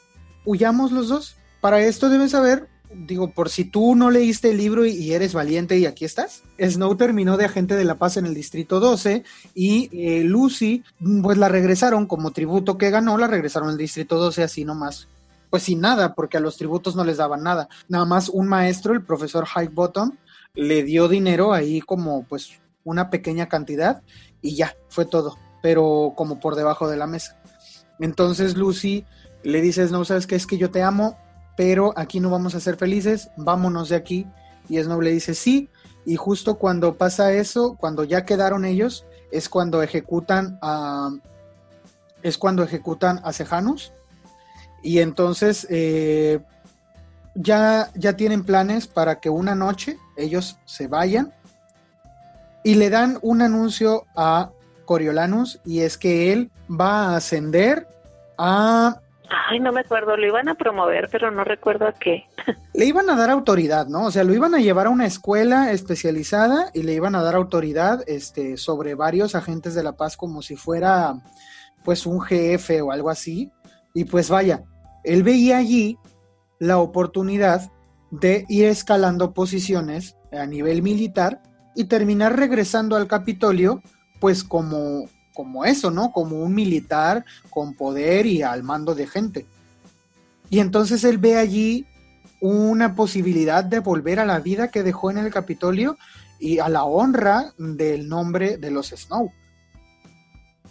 [0.46, 1.38] huyamos los dos.
[1.62, 5.78] Para esto debes saber digo, por si tú no leíste el libro y, eres valiente
[5.78, 6.44] y aquí estás.
[6.60, 9.24] Snow terminó de agente de la paz en el distrito 12
[9.54, 10.84] y eh, Lucy,
[11.22, 15.08] pues la regresaron como tributo que ganó, la regresaron al distrito 12 así nomás.
[15.50, 17.70] Pues sin nada, porque a los tributos no les daban nada.
[17.88, 20.12] Nada más un maestro, el profesor Bottom,
[20.54, 22.52] le dio dinero ahí como pues
[22.84, 24.02] una pequeña cantidad
[24.42, 27.40] y ya, fue todo, pero como por debajo de la mesa.
[28.00, 29.06] Entonces Lucy
[29.44, 31.18] le dice, no, sabes qué es que yo te amo,
[31.60, 34.26] pero aquí no vamos a ser felices, vámonos de aquí.
[34.70, 35.68] Y Snow le dice sí,
[36.06, 41.10] y justo cuando pasa eso, cuando ya quedaron ellos, es cuando ejecutan a,
[42.24, 43.92] es cuando ejecutan a Sejanus.
[44.84, 46.40] Y entonces eh,
[47.36, 51.34] ya, ya tienen planes para que una noche ellos se vayan
[52.64, 54.52] y le dan un anuncio a
[54.86, 57.86] Coriolanus y es que él va a ascender
[58.38, 62.26] a Ay, no me acuerdo, lo iban a promover, pero no recuerdo a qué.
[62.74, 64.06] Le iban a dar autoridad, ¿no?
[64.06, 67.36] O sea, lo iban a llevar a una escuela especializada y le iban a dar
[67.36, 71.16] autoridad este, sobre varios agentes de la paz como si fuera
[71.84, 73.52] pues un jefe o algo así.
[73.94, 74.64] Y pues vaya,
[75.04, 75.98] él veía allí
[76.60, 77.72] la oportunidad
[78.12, 81.42] de ir escalando posiciones a nivel militar
[81.76, 83.82] y terminar regresando al Capitolio
[84.20, 85.06] pues como
[85.40, 86.12] como eso, ¿no?
[86.12, 89.46] Como un militar con poder y al mando de gente.
[90.50, 91.86] Y entonces él ve allí
[92.42, 95.98] una posibilidad de volver a la vida que dejó en el Capitolio
[96.42, 99.32] y a la honra del nombre de los Snow.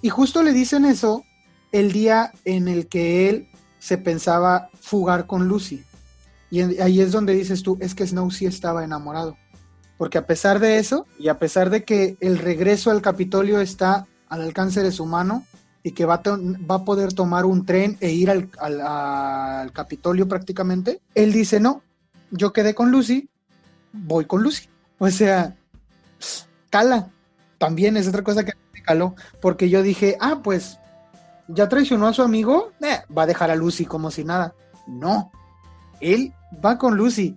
[0.03, 1.25] Y justo le dicen eso
[1.73, 3.49] el día en el que él
[3.79, 5.83] se pensaba fugar con Lucy.
[6.51, 9.35] Y ahí es donde dices tú, es que Snow sí estaba enamorado.
[9.97, 14.07] Porque a pesar de eso, y a pesar de que el regreso al Capitolio está
[14.29, 15.45] al alcance de su mano
[15.83, 20.29] y que va a, va a poder tomar un tren e ir al, al, Capitolio
[20.29, 21.83] prácticamente, él dice, no,
[22.31, 23.29] yo quedé con Lucy,
[23.93, 24.69] voy con Lucy.
[24.99, 25.57] O sea,
[26.71, 27.09] cala,
[27.59, 30.79] también es otra cosa que me caló, porque yo dije, ah, pues
[31.47, 34.55] ya traicionó a su amigo, eh, va a dejar a Lucy como si nada.
[34.87, 35.31] No,
[36.01, 36.33] él
[36.65, 37.37] va con Lucy,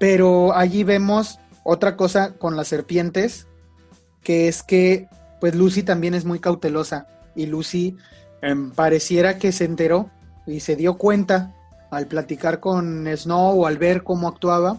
[0.00, 3.46] pero allí vemos otra cosa con las serpientes,
[4.22, 5.08] que es que
[5.40, 7.96] pues Lucy también es muy cautelosa y Lucy
[8.42, 10.10] em, pareciera que se enteró
[10.46, 11.54] y se dio cuenta
[11.90, 14.78] al platicar con Snow o al ver cómo actuaba,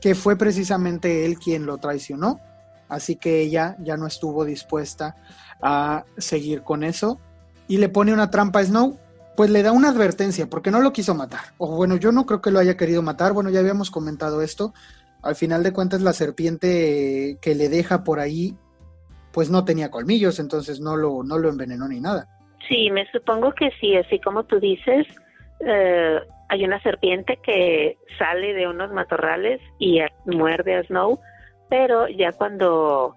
[0.00, 2.40] que fue precisamente él quien lo traicionó.
[2.88, 5.16] Así que ella ya no estuvo dispuesta
[5.62, 7.18] a seguir con eso
[7.66, 8.98] y le pone una trampa a Snow,
[9.36, 11.54] pues le da una advertencia porque no lo quiso matar.
[11.58, 14.74] O bueno, yo no creo que lo haya querido matar, bueno, ya habíamos comentado esto.
[15.22, 18.56] Al final de cuentas la serpiente que le deja por ahí
[19.34, 22.28] pues no tenía colmillos, entonces no lo, no lo envenenó ni nada.
[22.68, 25.06] Sí, me supongo que sí, así como tú dices,
[25.60, 31.18] eh, hay una serpiente que sale de unos matorrales y muerde a Snow,
[31.68, 33.16] pero ya cuando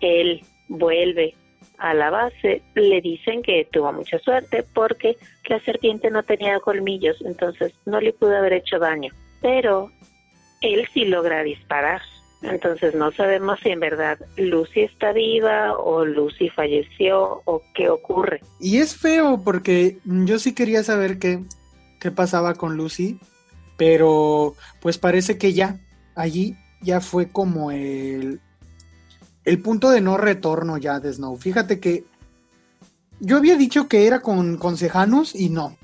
[0.00, 1.34] él vuelve
[1.78, 5.16] a la base, le dicen que tuvo mucha suerte porque
[5.48, 9.12] la serpiente no tenía colmillos, entonces no le pudo haber hecho daño.
[9.42, 9.90] Pero
[10.62, 12.00] él sí logra disparar.
[12.42, 18.40] Entonces no sabemos si en verdad Lucy está viva o Lucy falleció o qué ocurre.
[18.60, 21.42] Y es feo porque yo sí quería saber qué,
[21.98, 23.18] qué pasaba con Lucy,
[23.76, 25.80] pero pues parece que ya,
[26.14, 28.40] allí ya fue como el,
[29.44, 31.36] el punto de no retorno ya de Snow.
[31.36, 32.04] Fíjate que
[33.20, 34.76] yo había dicho que era con, con
[35.34, 35.76] y no.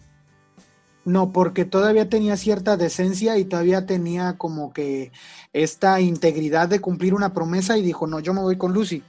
[1.05, 5.11] No, porque todavía tenía cierta decencia y todavía tenía como que
[5.53, 9.03] esta integridad de cumplir una promesa y dijo, no, yo me voy con Lucy.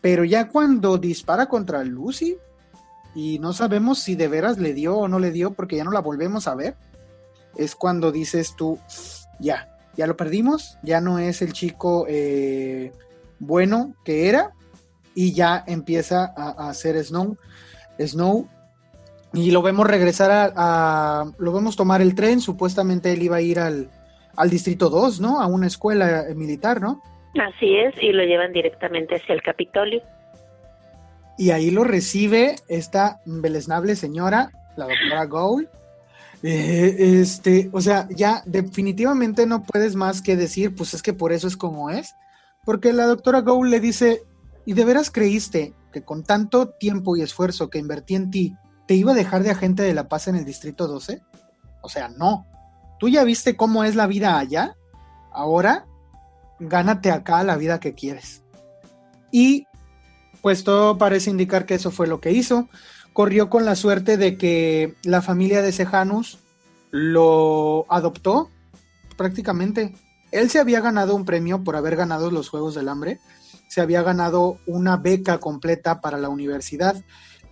[0.00, 2.36] Pero ya cuando dispara contra Lucy
[3.14, 5.90] y no sabemos si de veras le dio o no le dio porque ya no
[5.90, 6.76] la volvemos a ver,
[7.56, 8.78] es cuando dices tú,
[9.40, 12.92] ya, ya lo perdimos, ya no es el chico eh,
[13.40, 14.52] bueno que era
[15.16, 17.36] y ya empieza a, hacer Snow.
[17.98, 18.48] Snow
[19.32, 23.58] y lo vemos regresar a, lo vemos tomar el tren, supuestamente él iba a ir
[23.58, 23.90] al,
[24.36, 25.40] al Distrito 2, ¿no?
[25.40, 27.02] A una escuela militar, ¿no?
[27.38, 30.02] Así es, y lo llevan directamente hacia el Capitolio.
[31.36, 35.68] Y ahí lo recibe esta beleznable señora, la doctora Gould.
[36.42, 41.32] Eh, este, o sea, ya definitivamente no puedes más que decir, pues es que por
[41.32, 42.14] eso es como es,
[42.64, 44.22] porque la doctora Gould le dice,
[44.66, 48.56] ¿y de veras creíste que con tanto tiempo y esfuerzo que invertí en ti,
[48.88, 51.20] te iba a dejar de agente de la paz en el Distrito 12?
[51.82, 52.46] O sea, no.
[52.98, 54.76] Tú ya viste cómo es la vida allá.
[55.30, 55.86] Ahora,
[56.58, 58.42] gánate acá la vida que quieres.
[59.30, 59.66] Y
[60.40, 62.70] pues todo parece indicar que eso fue lo que hizo.
[63.12, 66.38] Corrió con la suerte de que la familia de Sejanus
[66.90, 68.48] lo adoptó
[69.18, 69.94] prácticamente.
[70.32, 73.20] Él se había ganado un premio por haber ganado los Juegos del Hambre.
[73.68, 76.96] Se había ganado una beca completa para la universidad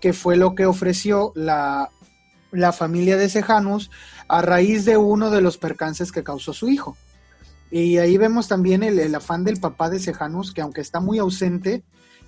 [0.07, 1.90] que fue lo que ofreció la,
[2.72, 3.90] familia de Sejanus
[4.28, 6.96] a raíz de uno de los percances que causó su hijo.
[7.72, 11.82] Y ahí vemos también el, afán del papá de Sejanus, que aunque está muy ausente,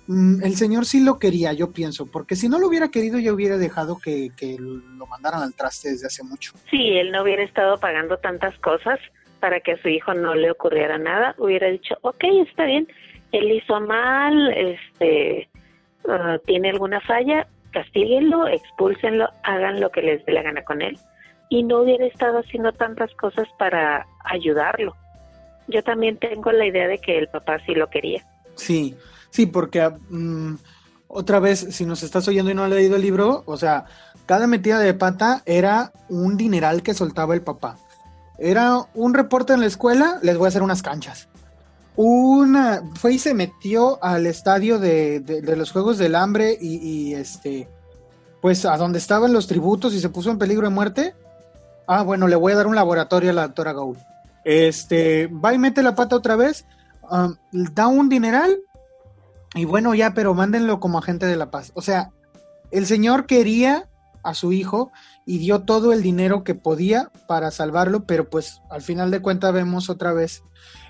[0.07, 3.33] mm, el señor sí lo quería, yo pienso, porque si no lo hubiera querido, yo
[3.33, 6.51] hubiera dejado que, que lo mandaran al traste desde hace mucho.
[6.69, 8.99] Sí, él no hubiera estado pagando tantas cosas
[9.39, 12.89] para que a su hijo no le ocurriera nada, hubiera dicho, ok, está bien,
[13.31, 15.47] él hizo mal, este,
[16.09, 20.97] ah, tiene alguna falla, castíguenlo, expúlsenlo, hagan lo que les dé la gana con él.
[21.49, 24.95] Y no hubiera estado haciendo tantas cosas para ayudarlo.
[25.67, 28.23] Yo también tengo la idea de que el papá sí lo quería.
[28.55, 28.95] Sí,
[29.31, 30.55] sí, porque mm,
[31.07, 33.85] otra vez, si nos estás oyendo y no has leído el libro, o sea,
[34.25, 37.77] cada metida de pata era un dineral que soltaba el papá.
[38.37, 41.29] Era un reporte en la escuela, les voy a hacer unas canchas
[42.01, 45.21] una fue y se metió al estadio de,
[45.57, 47.67] los Juegos del Hambre y, este
[48.41, 51.13] pues a donde estaban los tributos y se puso en peligro de muerte.
[51.87, 53.97] Ah, bueno, le voy a dar un laboratorio a la doctora Gaul.
[54.45, 56.65] Este, va y mete la pata otra vez,
[57.11, 58.57] um, da un dineral
[59.53, 61.73] y bueno, ya, pero mándenlo como agente de la paz.
[61.73, 62.11] O sea,
[62.71, 63.89] el señor quería
[64.23, 64.93] a su hijo
[65.25, 69.51] y dio todo el dinero que podía para salvarlo, pero pues al final de cuentas
[69.51, 70.43] vemos otra vez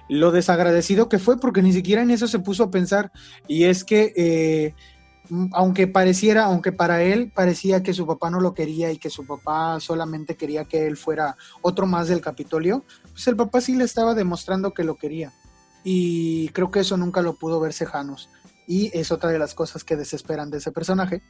[0.10, 3.12] lo desagradecido que fue, porque ni siquiera en eso se puso a pensar.
[3.48, 4.74] Y es que, eh,
[5.54, 9.26] aunque pareciera, aunque para él parecía que su papá no lo quería y que su
[9.26, 13.84] papá solamente quería que él fuera otro más del Capitolio, pues el papá sí le
[13.84, 15.32] estaba demostrando que lo quería.
[15.84, 18.30] Y creo que eso nunca lo pudo ver Cejanos.
[18.68, 21.22] Y es otra de las cosas que desesperan de ese personaje.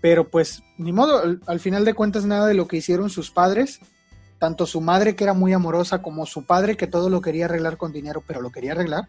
[0.00, 3.80] Pero pues, ni modo, al final de cuentas nada de lo que hicieron sus padres
[4.38, 7.76] tanto su madre que era muy amorosa como su padre que todo lo quería arreglar
[7.76, 9.08] con dinero, pero lo quería arreglar,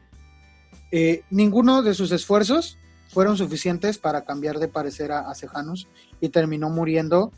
[0.91, 2.77] eh, ninguno de sus esfuerzos
[3.09, 5.87] fueron suficientes para cambiar de parecer a, a Cejanos
[6.21, 7.31] y terminó muriendo,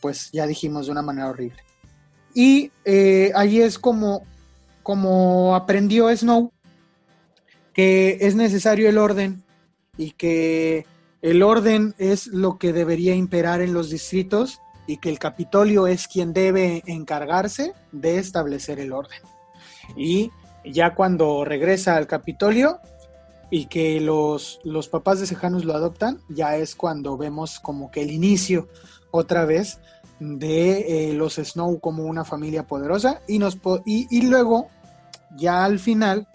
[0.00, 1.62] pues ya dijimos, de una manera horrible.
[2.34, 4.22] Y eh, ahí es como,
[4.82, 6.52] como aprendió Snow
[7.78, 9.44] que es necesario el orden
[9.96, 10.84] y que
[11.22, 16.08] el orden es lo que debería imperar en los distritos y que el Capitolio es
[16.08, 19.20] quien debe encargarse de establecer el orden.
[19.96, 20.32] Y
[20.64, 22.80] ya cuando regresa al Capitolio
[23.50, 28.00] y que los, los papás de Sejanus lo adoptan, ya es cuando vemos como que
[28.00, 28.68] el inicio
[29.10, 29.78] otra vez
[30.20, 34.68] de eh, los Snow como una familia poderosa y, nos y, luego
[35.36, 36.26] ya al final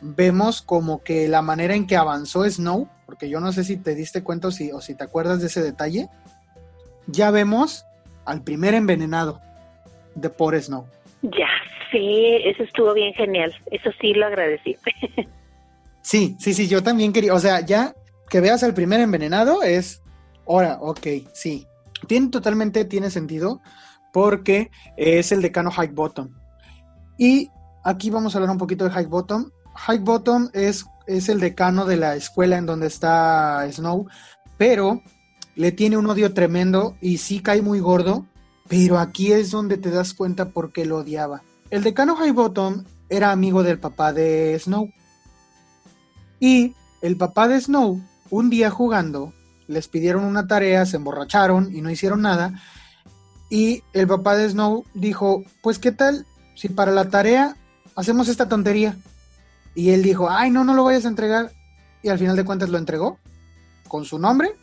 [0.00, 3.96] vemos como que la manera en que avanzó Snow, porque yo no sé si te
[3.96, 6.08] diste cuenta o si, o si te acuerdas de ese detalle,
[7.06, 7.84] ya vemos
[8.24, 9.40] al primer envenenado.
[10.14, 10.86] de Poor Snow.
[11.22, 11.48] Ya,
[11.90, 13.54] sí, eso estuvo bien genial.
[13.70, 14.76] Eso sí lo agradecí.
[16.02, 17.94] sí, sí, sí, yo también quería, o sea, ya
[18.28, 20.02] que veas al primer envenenado es,
[20.46, 21.66] ahora, ok, sí.
[22.06, 23.60] Tiene totalmente, tiene sentido
[24.12, 26.30] porque es el decano High Bottom.
[27.18, 27.50] Y
[27.84, 29.50] aquí vamos a hablar un poquito de High Bottom.
[29.74, 34.08] High Bottom es, es el decano de la escuela en donde está Snow,
[34.56, 35.02] pero
[35.60, 38.24] le tiene un odio tremendo y sí cae muy gordo,
[38.66, 41.42] pero aquí es donde te das cuenta por qué lo odiaba.
[41.68, 44.90] El decano High Bottom era amigo del papá de Snow.
[46.38, 48.00] Y el papá de Snow,
[48.30, 49.34] un día jugando,
[49.66, 52.54] les pidieron una tarea, se emborracharon y no hicieron nada.
[53.50, 56.24] Y el papá de Snow dijo, pues qué tal
[56.56, 57.54] si para la tarea
[57.96, 58.96] hacemos esta tontería.
[59.74, 61.52] Y él dijo, ay, no, no lo vayas a entregar.
[62.02, 63.18] Y al final de cuentas lo entregó
[63.88, 64.56] con su nombre.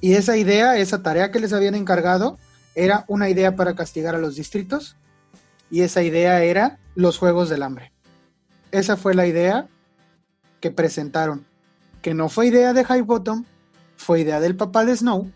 [0.00, 2.38] Y esa idea, esa tarea que les habían encargado,
[2.74, 4.96] era una idea para castigar a los distritos.
[5.70, 7.92] Y esa idea era los Juegos del Hambre.
[8.70, 9.66] Esa fue la idea
[10.60, 11.44] que presentaron.
[12.02, 13.44] Que no fue idea de High Bottom,
[13.96, 15.30] fue idea del papá de Snow,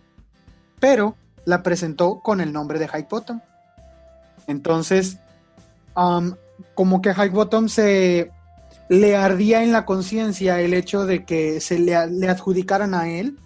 [0.78, 3.40] pero la presentó con el nombre de High Bottom.
[4.46, 5.18] Entonces,
[5.94, 8.30] como que a High Bottom se
[8.88, 13.38] le ardía en la conciencia el hecho de que se le, adjudicaran a él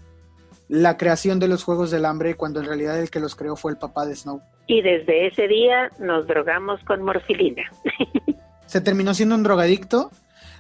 [0.69, 3.73] la creación de los Juegos del Hambre cuando en realidad el que los creó fue
[3.73, 4.41] el papá de Snow.
[4.67, 7.63] Y desde ese día nos drogamos con morfilina.
[8.67, 10.11] se terminó siendo un drogadicto,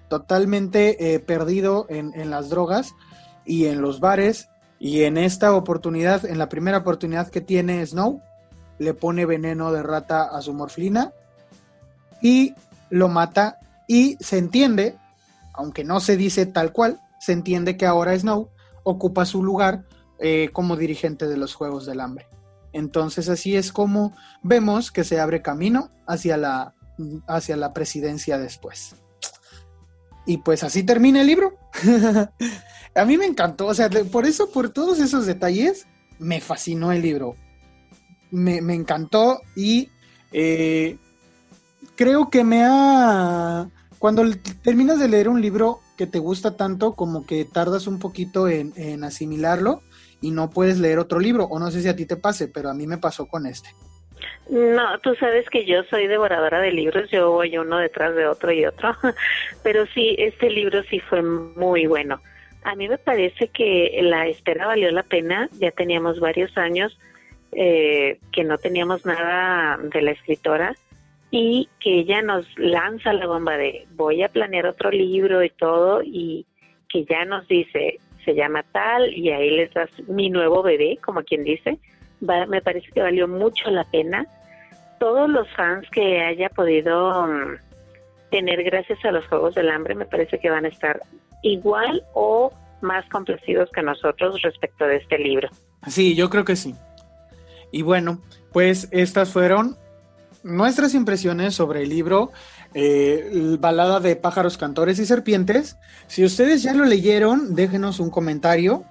[0.09, 2.95] totalmente eh, perdido en, en las drogas
[3.45, 4.49] y en los bares.
[4.79, 8.21] Y en esta oportunidad, en la primera oportunidad que tiene Snow,
[8.79, 11.13] le pone veneno de rata a su morfilina
[12.21, 12.55] y
[12.91, 14.97] lo mata y se entiende,
[15.53, 18.51] aunque no se dice tal cual, se entiende que ahora Snow
[18.85, 19.85] ocupa su lugar
[20.19, 22.27] eh, como dirigente de los Juegos del Hambre.
[22.73, 26.75] Entonces así es como vemos que se abre camino hacia la,
[27.27, 28.97] hacia la presidencia después.
[30.27, 31.57] Y pues así termina el libro.
[32.95, 35.87] a mí me encantó, o sea, por eso, por todos esos detalles,
[36.19, 37.37] me fascinó el libro.
[38.31, 39.89] Me, encantó y
[40.33, 40.99] eh,
[41.95, 43.71] creo que me ha...
[43.99, 44.23] Cuando
[44.62, 48.73] terminas de leer un libro que te gusta tanto, como que tardas un poquito en,
[48.77, 49.81] en asimilarlo
[50.21, 52.71] y no puedes leer otro libro, o no sé si a ti te pase, pero
[52.71, 53.69] a mí me pasó con este.
[54.51, 58.53] No, tú sabes que yo soy devoradora de libros, yo voy uno detrás de otro
[58.53, 58.95] y otro,
[59.62, 62.21] pero sí, este libro sí fue muy bueno.
[62.62, 66.99] A mí me parece que la espera valió la pena, ya teníamos varios años
[67.53, 70.75] eh, que no teníamos nada de la escritora
[71.31, 76.03] y que ella nos lanza la bomba de voy a planear otro libro y todo
[76.03, 76.47] y
[76.89, 81.22] que ya nos dice se llama tal y ahí les das mi nuevo bebé, como
[81.22, 81.79] quien dice,
[82.20, 84.27] me parece que valió mucho la pena.
[84.99, 87.57] Todos los fans que haya podido mm,
[88.31, 91.01] tener gracias a los Juegos del Hambre me parece que van a estar
[91.43, 95.49] igual o más complacidos que nosotros respecto de este libro.
[95.87, 96.74] Sí, yo creo que sí.
[97.70, 98.20] Y bueno,
[98.53, 99.77] pues estas fueron
[100.43, 102.33] nuestras impresiones sobre el libro
[102.75, 105.77] eh, Balada de pájaros, cantores y serpientes.
[106.07, 108.85] Si ustedes ya lo leyeron, déjenos un comentario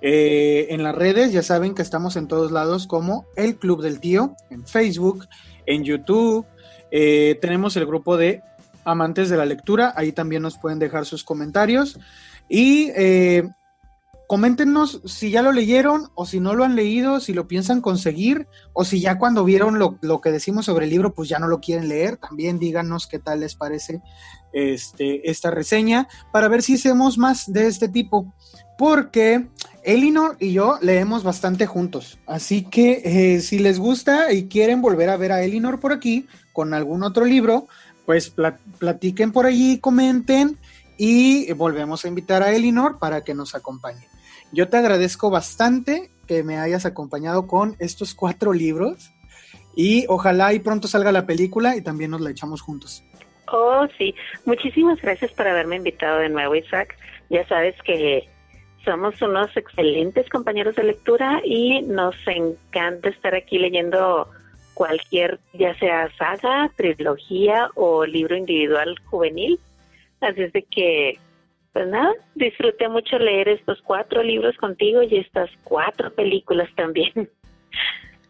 [0.00, 1.32] eh, en las redes.
[1.32, 5.26] Ya saben que estamos en todos lados como El Club del Tío, en Facebook,
[5.66, 6.46] en YouTube.
[6.90, 8.42] Eh, tenemos el grupo de
[8.84, 11.98] amantes de la lectura, ahí también nos pueden dejar sus comentarios.
[12.48, 12.90] Y
[14.28, 18.46] coméntenos si ya lo leyeron o si no lo han leído, si lo piensan conseguir
[18.74, 21.60] o si ya cuando vieron lo, que decimos sobre el libro pues ya no lo
[21.60, 22.18] quieren leer.
[22.18, 24.02] También díganos qué tal les parece
[24.52, 28.34] este, esta reseña para ver si hacemos más de este tipo.
[28.76, 29.48] Porque
[29.82, 32.18] Elinor y yo leemos bastante juntos.
[32.26, 36.26] Así que eh, si les gusta y quieren volver a ver a Elinor por aquí
[36.52, 37.66] con algún otro libro,
[38.04, 38.30] pues
[38.78, 40.58] platiquen por allí, comenten
[40.98, 44.06] y volvemos a invitar a Elinor para que nos acompañe.
[44.52, 49.10] Yo te agradezco bastante que me hayas acompañado con estos cuatro libros
[49.74, 53.04] y ojalá y pronto salga la película y también nos la echamos juntos.
[53.52, 54.14] Oh, sí.
[54.44, 56.96] Muchísimas gracias por haberme invitado de nuevo, Isaac.
[57.30, 58.28] Ya sabes que
[58.84, 64.28] somos unos excelentes compañeros de lectura y nos encanta estar aquí leyendo
[64.74, 69.58] cualquier, ya sea saga, trilogía o libro individual juvenil.
[70.20, 71.18] Así es de que
[71.78, 77.30] pues nada, disfruté mucho leer estos cuatro libros contigo y estas cuatro películas también.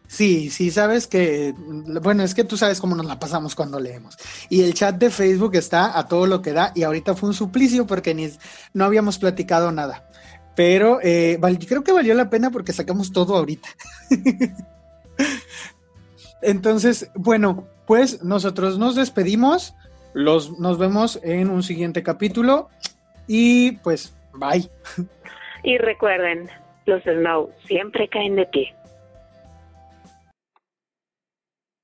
[0.05, 1.55] Sí, sí, sabes que,
[2.03, 4.17] bueno, es que tú sabes cómo nos la pasamos cuando leemos.
[4.49, 7.33] Y el chat de Facebook está a todo lo que da y ahorita fue un
[7.33, 8.29] suplicio porque ni,
[8.75, 10.07] no habíamos platicado nada.
[10.55, 13.69] Pero eh, creo que valió la pena porque sacamos todo ahorita.
[16.43, 19.73] Entonces, bueno, pues nosotros nos despedimos.
[20.13, 22.69] Los, nos vemos en un siguiente capítulo.
[23.31, 24.69] Y pues, bye.
[25.63, 26.49] Y recuerden,
[26.87, 28.67] los Snow siempre caen de ti.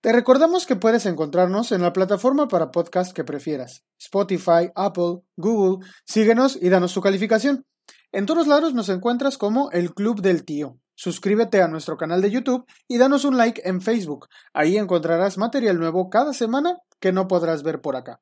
[0.02, 5.86] Te recordamos que puedes encontrarnos en la plataforma para podcast que prefieras, Spotify, Apple, Google.
[6.06, 7.66] Síguenos y danos tu calificación.
[8.12, 10.80] En todos lados nos encuentras como el Club del Tío.
[10.96, 14.30] Suscríbete a nuestro canal de YouTube y danos un like en Facebook.
[14.54, 18.20] Ahí encontrarás material nuevo cada semana que no podrás ver por acá.